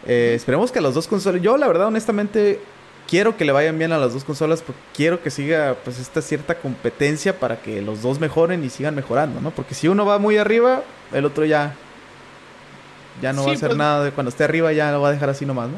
Eh, 0.06 0.34
esperemos 0.36 0.72
que 0.72 0.80
a 0.80 0.82
las 0.82 0.94
dos 0.94 1.08
consolas, 1.08 1.42
yo 1.42 1.58
la 1.58 1.68
verdad 1.68 1.88
honestamente 1.88 2.60
quiero 3.08 3.38
que 3.38 3.46
le 3.46 3.52
vayan 3.52 3.78
bien 3.78 3.92
a 3.92 3.98
las 3.98 4.14
dos 4.14 4.24
consolas, 4.24 4.62
porque 4.62 4.82
quiero 4.94 5.22
que 5.22 5.30
siga 5.30 5.76
pues 5.84 6.00
esta 6.00 6.22
cierta 6.22 6.56
competencia 6.56 7.40
para 7.40 7.62
que 7.62 7.82
los 7.82 8.02
dos 8.02 8.20
mejoren 8.20 8.64
y 8.64 8.70
sigan 8.70 8.96
mejorando, 8.96 9.42
¿no? 9.42 9.52
Porque 9.52 9.76
si 9.76 9.88
uno 9.88 10.06
va 10.06 10.18
muy 10.18 10.38
arriba, 10.38 10.84
el 11.14 11.26
otro 11.26 11.46
ya 11.46 11.76
ya 13.22 13.32
no 13.32 13.46
va 13.46 13.52
a 13.52 13.54
hacer 13.54 13.70
pues 13.70 13.78
nada 13.78 14.04
de 14.04 14.12
cuando 14.12 14.30
esté 14.30 14.44
arriba 14.44 14.74
ya 14.74 14.92
lo 14.92 15.02
va 15.02 15.10
a 15.10 15.12
dejar 15.12 15.30
así 15.30 15.46
nomás, 15.46 15.70
¿no? 15.70 15.78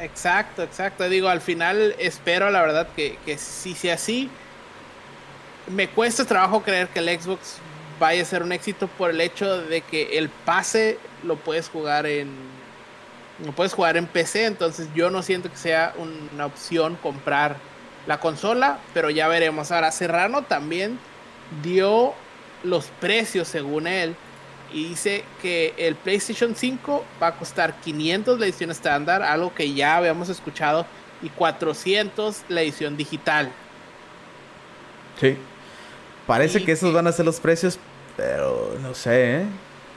Exacto, 0.00 0.62
exacto. 0.62 1.08
Digo, 1.08 1.28
al 1.28 1.40
final 1.40 1.94
espero 1.98 2.50
la 2.50 2.60
verdad 2.62 2.88
que, 2.94 3.18
que 3.26 3.36
si 3.38 3.74
sea 3.74 3.94
así, 3.94 4.30
me 5.68 5.88
cuesta 5.88 6.24
trabajo 6.24 6.62
creer 6.62 6.88
que 6.88 7.00
el 7.00 7.20
Xbox 7.20 7.56
vaya 8.00 8.22
a 8.22 8.24
ser 8.24 8.42
un 8.42 8.50
éxito 8.50 8.88
por 8.88 9.10
el 9.10 9.20
hecho 9.20 9.60
de 9.62 9.82
que 9.82 10.18
el 10.18 10.28
pase 10.28 10.98
lo 11.22 11.36
puedes 11.36 11.68
jugar 11.68 12.06
en 12.06 12.28
lo 13.44 13.52
puedes 13.52 13.72
jugar 13.72 13.96
en 13.96 14.06
PC, 14.06 14.44
entonces 14.44 14.88
yo 14.94 15.10
no 15.10 15.22
siento 15.22 15.50
que 15.50 15.56
sea 15.56 15.94
una 15.96 16.44
opción 16.44 16.96
comprar 16.96 17.56
la 18.06 18.20
consola, 18.20 18.78
pero 18.92 19.08
ya 19.08 19.28
veremos. 19.28 19.70
Ahora 19.70 19.92
Serrano 19.92 20.42
también 20.42 20.98
dio 21.62 22.12
los 22.62 22.86
precios 23.00 23.48
según 23.48 23.86
él 23.86 24.14
y 24.72 24.88
dice 24.88 25.24
que 25.40 25.74
el 25.78 25.94
PlayStation 25.94 26.54
5 26.54 27.04
va 27.22 27.28
a 27.28 27.36
costar 27.36 27.80
500 27.80 28.38
la 28.38 28.44
edición 28.44 28.70
estándar, 28.70 29.22
algo 29.22 29.54
que 29.54 29.72
ya 29.72 29.96
habíamos 29.96 30.28
escuchado, 30.28 30.84
y 31.22 31.28
400 31.30 32.42
la 32.48 32.62
edición 32.62 32.96
digital. 32.96 33.50
Sí. 35.18 35.36
Parece 36.26 36.64
que 36.64 36.72
esos 36.72 36.92
van 36.94 37.06
a 37.06 37.12
ser 37.12 37.24
los 37.26 37.40
precios, 37.40 37.78
pero 38.20 38.76
no 38.82 38.94
sé, 38.94 39.36
¿eh? 39.36 39.44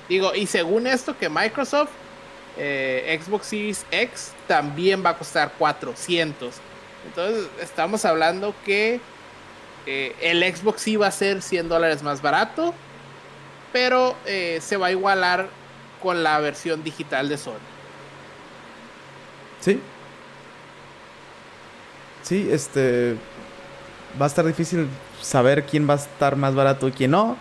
Digo, 0.07 0.33
y 0.33 0.47
según 0.47 0.88
esto 0.88 1.17
que 1.17 1.27
Microsoft, 1.27 1.91
eh, 2.57 3.19
Xbox 3.21 3.47
Series 3.47 3.86
X 3.91 4.31
también 4.47 5.03
va 5.03 5.09
a 5.09 5.17
costar 5.17 5.51
400. 5.57 6.55
Entonces 7.05 7.47
estamos 7.62 8.05
hablando 8.05 8.55
que 8.63 9.01
eh, 9.86 10.15
el 10.21 10.41
Xbox 10.55 10.81
sí 10.81 10.95
va 10.95 11.07
a 11.07 11.12
ser 11.12 11.41
100 11.41 11.67
dólares 11.67 12.01
más 12.01 12.21
barato 12.21 12.73
pero 13.73 14.15
eh, 14.25 14.59
se 14.62 14.77
va 14.77 14.88
a 14.88 14.91
igualar 14.91 15.49
con 16.01 16.23
la 16.23 16.39
versión 16.39 16.83
digital 16.83 17.27
de 17.27 17.38
Sony. 17.38 17.55
Sí. 19.59 19.81
Sí, 22.21 22.47
este. 22.49 23.17
va 24.21 24.25
a 24.25 24.27
estar 24.27 24.45
difícil 24.45 24.88
saber 25.21 25.65
quién 25.65 25.89
va 25.89 25.95
a 25.95 25.97
estar 25.97 26.36
más 26.38 26.53
barato 26.55 26.88
y 26.88 26.91
quién 26.91 27.12
no. 27.12 27.36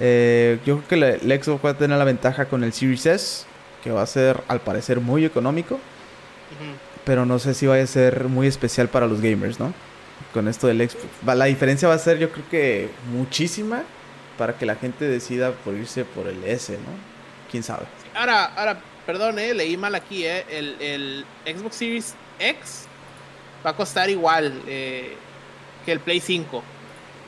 Eh, 0.00 0.58
yo 0.64 0.80
creo 0.80 0.88
que 0.88 1.18
el 1.24 1.42
Xbox 1.42 1.64
va 1.64 1.70
a 1.70 1.78
tener 1.78 1.98
la 1.98 2.04
ventaja 2.04 2.46
con 2.46 2.64
el 2.64 2.72
Series 2.72 3.06
S, 3.06 3.46
que 3.82 3.90
va 3.90 4.02
a 4.02 4.06
ser 4.06 4.42
al 4.48 4.60
parecer 4.60 5.00
muy 5.00 5.24
económico. 5.24 5.78
Pero 7.04 7.24
no 7.24 7.38
sé 7.38 7.54
si 7.54 7.66
vaya 7.66 7.84
a 7.84 7.86
ser 7.86 8.24
muy 8.24 8.46
especial 8.46 8.88
para 8.88 9.06
los 9.06 9.20
gamers, 9.20 9.58
¿no? 9.58 9.72
Con 10.32 10.48
esto 10.48 10.66
del 10.66 10.88
Xbox. 10.88 11.06
La 11.24 11.46
diferencia 11.46 11.88
va 11.88 11.94
a 11.94 11.98
ser 11.98 12.18
yo 12.18 12.30
creo 12.30 12.48
que 12.50 12.90
muchísima 13.12 13.82
para 14.36 14.56
que 14.56 14.66
la 14.66 14.76
gente 14.76 15.06
decida 15.06 15.52
por 15.52 15.74
irse 15.74 16.04
por 16.04 16.26
el 16.26 16.44
S, 16.44 16.72
¿no? 16.72 17.50
¿Quién 17.50 17.62
sabe? 17.62 17.86
Ahora, 18.14 18.44
ahora, 18.44 18.80
perdón, 19.06 19.38
eh, 19.38 19.54
leí 19.54 19.76
mal 19.76 19.94
aquí, 19.94 20.24
eh. 20.24 20.44
El, 20.50 20.76
el 20.80 21.24
Xbox 21.46 21.76
Series 21.76 22.14
X 22.38 22.86
va 23.64 23.70
a 23.70 23.76
costar 23.76 24.08
igual 24.10 24.62
eh, 24.66 25.16
que 25.84 25.92
el 25.92 26.00
Play 26.00 26.20
5, 26.20 26.62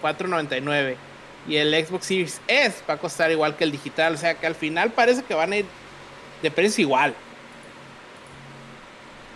4.99. 0.02 0.96
Y 1.48 1.56
el 1.56 1.72
Xbox 1.84 2.06
Series 2.06 2.40
S 2.46 2.82
va 2.88 2.94
a 2.94 2.96
costar 2.98 3.30
igual 3.30 3.56
que 3.56 3.64
el 3.64 3.72
digital. 3.72 4.14
O 4.14 4.16
sea 4.16 4.34
que 4.34 4.46
al 4.46 4.54
final 4.54 4.90
parece 4.90 5.22
que 5.22 5.34
van 5.34 5.52
a 5.52 5.56
ir 5.56 5.66
de 6.42 6.50
precio 6.50 6.82
igual. 6.82 7.14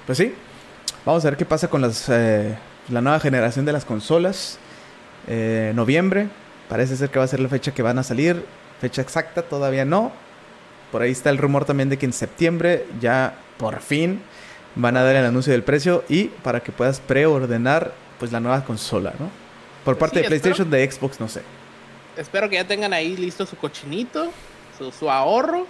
Pues 0.06 0.18
sí. 0.18 0.34
Vamos 1.04 1.24
a 1.24 1.30
ver 1.30 1.36
qué 1.36 1.44
pasa 1.44 1.68
con 1.68 1.80
las, 1.82 2.08
eh, 2.08 2.56
la 2.88 3.00
nueva 3.00 3.20
generación 3.20 3.64
de 3.64 3.72
las 3.72 3.84
consolas. 3.84 4.58
Eh, 5.26 5.72
noviembre. 5.74 6.28
Parece 6.68 6.96
ser 6.96 7.10
que 7.10 7.18
va 7.18 7.24
a 7.24 7.28
ser 7.28 7.40
la 7.40 7.48
fecha 7.48 7.72
que 7.72 7.82
van 7.82 7.98
a 7.98 8.02
salir. 8.02 8.44
Fecha 8.80 9.02
exacta 9.02 9.42
todavía 9.42 9.84
no. 9.84 10.12
Por 10.92 11.02
ahí 11.02 11.10
está 11.10 11.30
el 11.30 11.38
rumor 11.38 11.64
también 11.64 11.88
de 11.88 11.98
que 11.98 12.06
en 12.06 12.12
septiembre 12.12 12.86
ya 13.00 13.36
por 13.58 13.80
fin 13.80 14.20
van 14.74 14.96
a 14.96 15.02
dar 15.02 15.16
el 15.16 15.24
anuncio 15.24 15.52
del 15.52 15.62
precio 15.62 16.04
y 16.08 16.24
para 16.24 16.60
que 16.60 16.72
puedas 16.72 17.00
preordenar 17.00 17.92
pues 18.18 18.32
la 18.32 18.40
nueva 18.40 18.64
consola, 18.64 19.12
¿no? 19.18 19.30
Por 19.84 19.98
parte 19.98 20.20
de 20.20 20.26
PlayStation, 20.26 20.70
de 20.70 20.90
Xbox, 20.90 21.20
no 21.20 21.28
sé. 21.28 21.42
Espero 22.16 22.48
que 22.48 22.56
ya 22.56 22.66
tengan 22.66 22.92
ahí 22.92 23.16
listo 23.16 23.46
su 23.46 23.56
cochinito, 23.56 24.32
su, 24.78 25.10
ahorro 25.10 25.66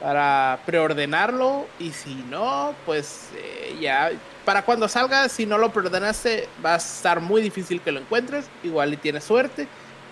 para 0.00 0.60
preordenarlo 0.66 1.66
y 1.78 1.90
si 1.90 2.14
no, 2.30 2.74
pues 2.84 3.30
eh, 3.36 3.76
ya 3.80 4.10
para 4.44 4.62
cuando 4.62 4.88
salga, 4.88 5.28
si 5.28 5.46
no 5.46 5.58
lo 5.58 5.72
preordenaste, 5.72 6.48
va 6.64 6.74
a 6.74 6.76
estar 6.76 7.20
muy 7.20 7.40
difícil 7.40 7.80
que 7.80 7.92
lo 7.92 8.00
encuentres, 8.00 8.46
igual 8.62 8.92
y 8.92 8.96
tienes 8.96 9.24
suerte 9.24 9.66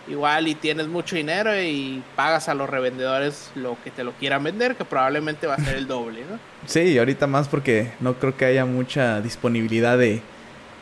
igual 0.08 0.48
y 0.48 0.54
tienes 0.54 0.88
mucho 0.88 1.16
dinero 1.16 1.58
y 1.60 2.02
pagas 2.16 2.48
a 2.48 2.54
los 2.54 2.68
revendedores 2.68 3.50
lo 3.54 3.76
que 3.82 3.90
te 3.90 4.04
lo 4.04 4.12
quieran 4.12 4.44
vender, 4.44 4.76
que 4.76 4.84
probablemente 4.84 5.46
va 5.46 5.54
a 5.54 5.58
ser 5.58 5.76
el 5.76 5.86
doble, 5.86 6.24
¿no? 6.30 6.38
Sí, 6.66 6.98
ahorita 6.98 7.26
más 7.26 7.48
porque 7.48 7.92
no 8.00 8.14
creo 8.14 8.36
que 8.36 8.46
haya 8.46 8.64
mucha 8.64 9.20
disponibilidad 9.20 9.98
de, 9.98 10.22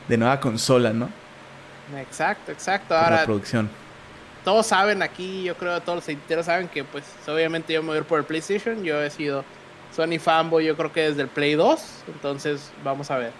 nueva 0.08 0.40
consola, 0.40 0.92
¿no? 0.92 1.08
Exacto, 1.98 2.52
exacto. 2.52 2.96
Ahora, 2.96 3.16
la 3.16 3.24
producción. 3.24 3.68
Todos 4.44 4.66
saben 4.66 5.02
aquí, 5.02 5.44
yo 5.44 5.57
creo 5.57 5.81
todos 5.81 5.96
los 5.96 6.09
editores 6.09 6.46
saben 6.46 6.68
que 6.68 6.83
pues 6.85 7.05
obviamente 7.28 7.72
yo 7.72 7.83
me 7.83 7.88
voy 7.88 7.96
a 7.96 8.00
ir 8.00 8.05
por 8.05 8.18
el 8.18 8.24
PlayStation, 8.24 8.83
yo 8.83 9.00
he 9.00 9.11
sido 9.11 9.44
Sony 9.94 10.18
fanboy 10.18 10.64
yo 10.64 10.76
creo 10.76 10.92
que 10.92 11.02
desde 11.02 11.22
el 11.22 11.28
Play 11.28 11.55
2, 11.55 11.81
entonces 12.14 12.70
vamos 12.83 13.11
a 13.11 13.18
ver. 13.18 13.33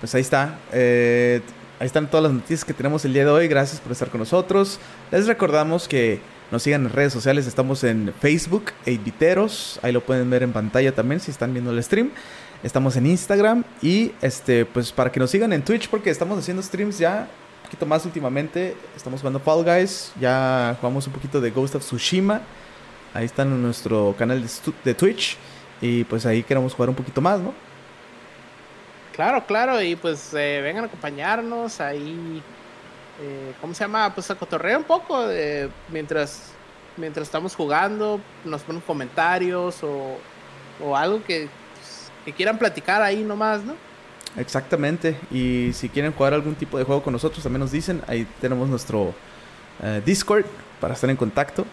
Pues 0.00 0.14
ahí 0.14 0.22
está. 0.22 0.58
Eh, 0.72 1.42
Ahí 1.80 1.86
están 1.86 2.10
todas 2.10 2.24
las 2.24 2.32
noticias 2.32 2.64
que 2.64 2.74
tenemos 2.74 3.04
el 3.04 3.12
día 3.12 3.24
de 3.24 3.30
hoy. 3.30 3.46
Gracias 3.46 3.80
por 3.80 3.92
estar 3.92 4.08
con 4.08 4.18
nosotros. 4.18 4.80
Les 5.12 5.28
recordamos 5.28 5.86
que 5.86 6.20
nos 6.50 6.64
sigan 6.64 6.84
en 6.86 6.92
redes 6.92 7.12
sociales. 7.12 7.46
Estamos 7.46 7.84
en 7.84 8.12
Facebook, 8.20 8.72
8 8.84 9.80
Ahí 9.82 9.92
lo 9.92 10.00
pueden 10.00 10.28
ver 10.28 10.42
en 10.42 10.52
pantalla 10.52 10.92
también 10.92 11.20
si 11.20 11.30
están 11.30 11.52
viendo 11.52 11.70
el 11.70 11.80
stream. 11.82 12.10
Estamos 12.64 12.96
en 12.96 13.06
Instagram 13.06 13.62
y 13.80 14.10
este 14.20 14.64
pues 14.64 14.90
para 14.90 15.12
que 15.12 15.20
nos 15.20 15.30
sigan 15.30 15.52
en 15.52 15.62
Twitch 15.62 15.88
porque 15.88 16.10
estamos 16.10 16.36
haciendo 16.36 16.60
streams 16.64 16.98
ya 16.98 17.28
poquito 17.68 17.84
más 17.84 18.06
últimamente. 18.06 18.74
Estamos 18.96 19.20
jugando 19.20 19.38
Fall 19.38 19.62
Guys. 19.62 20.12
Ya 20.18 20.74
jugamos 20.80 21.06
un 21.06 21.12
poquito 21.12 21.38
de 21.38 21.50
Ghost 21.50 21.74
of 21.74 21.84
Tsushima. 21.84 22.40
Ahí 23.12 23.26
está 23.26 23.42
en 23.42 23.60
nuestro 23.62 24.14
canal 24.18 24.42
de, 24.42 24.48
de 24.84 24.94
Twitch. 24.94 25.36
Y 25.82 26.04
pues 26.04 26.24
ahí 26.24 26.42
queremos 26.42 26.72
jugar 26.72 26.88
un 26.88 26.94
poquito 26.94 27.20
más, 27.20 27.40
¿no? 27.40 27.52
Claro, 29.12 29.44
claro, 29.44 29.82
y 29.82 29.96
pues 29.96 30.32
eh, 30.32 30.60
vengan 30.62 30.84
a 30.84 30.86
acompañarnos 30.86 31.78
ahí. 31.80 32.42
Eh, 33.20 33.52
¿Cómo 33.60 33.74
se 33.74 33.84
llama? 33.84 34.14
Pues 34.14 34.30
a 34.30 34.34
cotorrear 34.34 34.78
un 34.78 34.84
poco 34.84 35.26
de, 35.26 35.68
mientras, 35.90 36.52
mientras 36.96 37.26
estamos 37.26 37.54
jugando, 37.54 38.18
nos 38.46 38.62
ponen 38.62 38.80
comentarios 38.80 39.82
o, 39.82 40.16
o 40.82 40.96
algo 40.96 41.22
que, 41.22 41.48
que 42.24 42.32
quieran 42.32 42.56
platicar 42.56 43.02
ahí 43.02 43.22
nomás, 43.22 43.62
¿no? 43.62 43.74
Exactamente, 44.36 45.18
y 45.30 45.70
si 45.72 45.88
quieren 45.88 46.12
jugar 46.12 46.34
algún 46.34 46.54
tipo 46.54 46.78
de 46.78 46.84
juego 46.84 47.02
con 47.02 47.12
nosotros, 47.12 47.42
también 47.42 47.60
nos 47.60 47.72
dicen, 47.72 48.02
ahí 48.06 48.26
tenemos 48.40 48.68
nuestro 48.68 49.14
eh, 49.82 50.02
Discord 50.04 50.44
para 50.80 50.94
estar 50.94 51.10
en 51.10 51.16
contacto. 51.16 51.66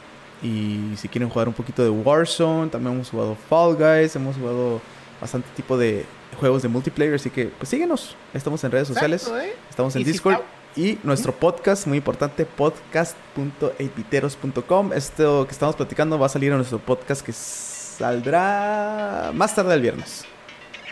Y 0.44 0.92
si 0.98 1.08
quieren 1.08 1.30
jugar 1.30 1.48
un 1.48 1.54
poquito 1.54 1.82
de 1.84 1.90
Warzone, 1.90 2.70
también 2.70 2.96
hemos 2.96 3.10
jugado 3.10 3.38
Fall 3.50 3.76
Guys, 3.76 4.14
hemos 4.16 4.36
jugado 4.36 4.82
bastante 5.20 5.48
tipo 5.56 5.76
de 5.78 6.06
juegos 6.40 6.62
de 6.62 6.68
multiplayer. 6.68 7.16
Así 7.16 7.30
que, 7.30 7.46
pues 7.46 7.70
síguenos. 7.70 8.18
Estamos 8.34 8.62
en 8.64 8.72
redes 8.72 8.88
sociales. 8.88 9.30
¿eh? 9.42 9.54
Estamos 9.70 9.96
en 9.96 10.04
Discord. 10.04 10.42
y 10.76 10.98
nuestro 11.04 11.34
podcast, 11.34 11.88
muy 11.88 11.98
importante, 11.98 12.46
podcast.8viteros.com. 12.46 14.94
Esto 14.94 15.48
que 15.48 15.52
estamos 15.52 15.76
platicando 15.76 16.20
va 16.20 16.28
a 16.28 16.30
salir 16.30 16.52
en 16.52 16.58
nuestro 16.58 16.78
podcast 16.80 17.26
que 17.26 17.34
saldrá 17.34 19.32
más 19.34 19.56
tarde 19.56 19.74
el 19.74 19.82
viernes. 19.82 20.26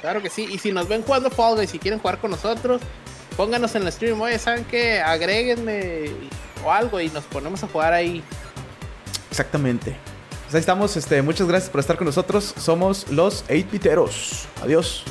Claro 0.03 0.21
que 0.21 0.29
sí. 0.29 0.49
Y 0.51 0.57
si 0.57 0.73
nos 0.73 0.89
ven 0.89 1.01
jugando 1.01 1.29
Fall 1.29 1.63
y 1.63 1.67
si 1.67 1.79
quieren 1.79 1.97
jugar 1.97 2.19
con 2.19 2.29
nosotros, 2.29 2.81
pónganos 3.37 3.73
en 3.75 3.83
el 3.83 3.91
stream. 3.93 4.19
Oye, 4.19 4.37
¿saben 4.37 4.65
qué? 4.65 4.99
Agréguenme 4.99 6.11
o 6.61 6.69
algo 6.69 6.99
y 6.99 7.07
nos 7.07 7.23
ponemos 7.23 7.63
a 7.63 7.69
jugar 7.69 7.93
ahí. 7.93 8.21
Exactamente. 9.29 9.95
Pues 10.43 10.55
ahí 10.55 10.59
estamos. 10.59 10.97
Este, 10.97 11.21
muchas 11.21 11.47
gracias 11.47 11.69
por 11.69 11.79
estar 11.79 11.95
con 11.95 12.05
nosotros. 12.05 12.53
Somos 12.57 13.09
los 13.11 13.45
8 13.49 13.65
Piteros. 13.71 14.45
Adiós. 14.61 15.05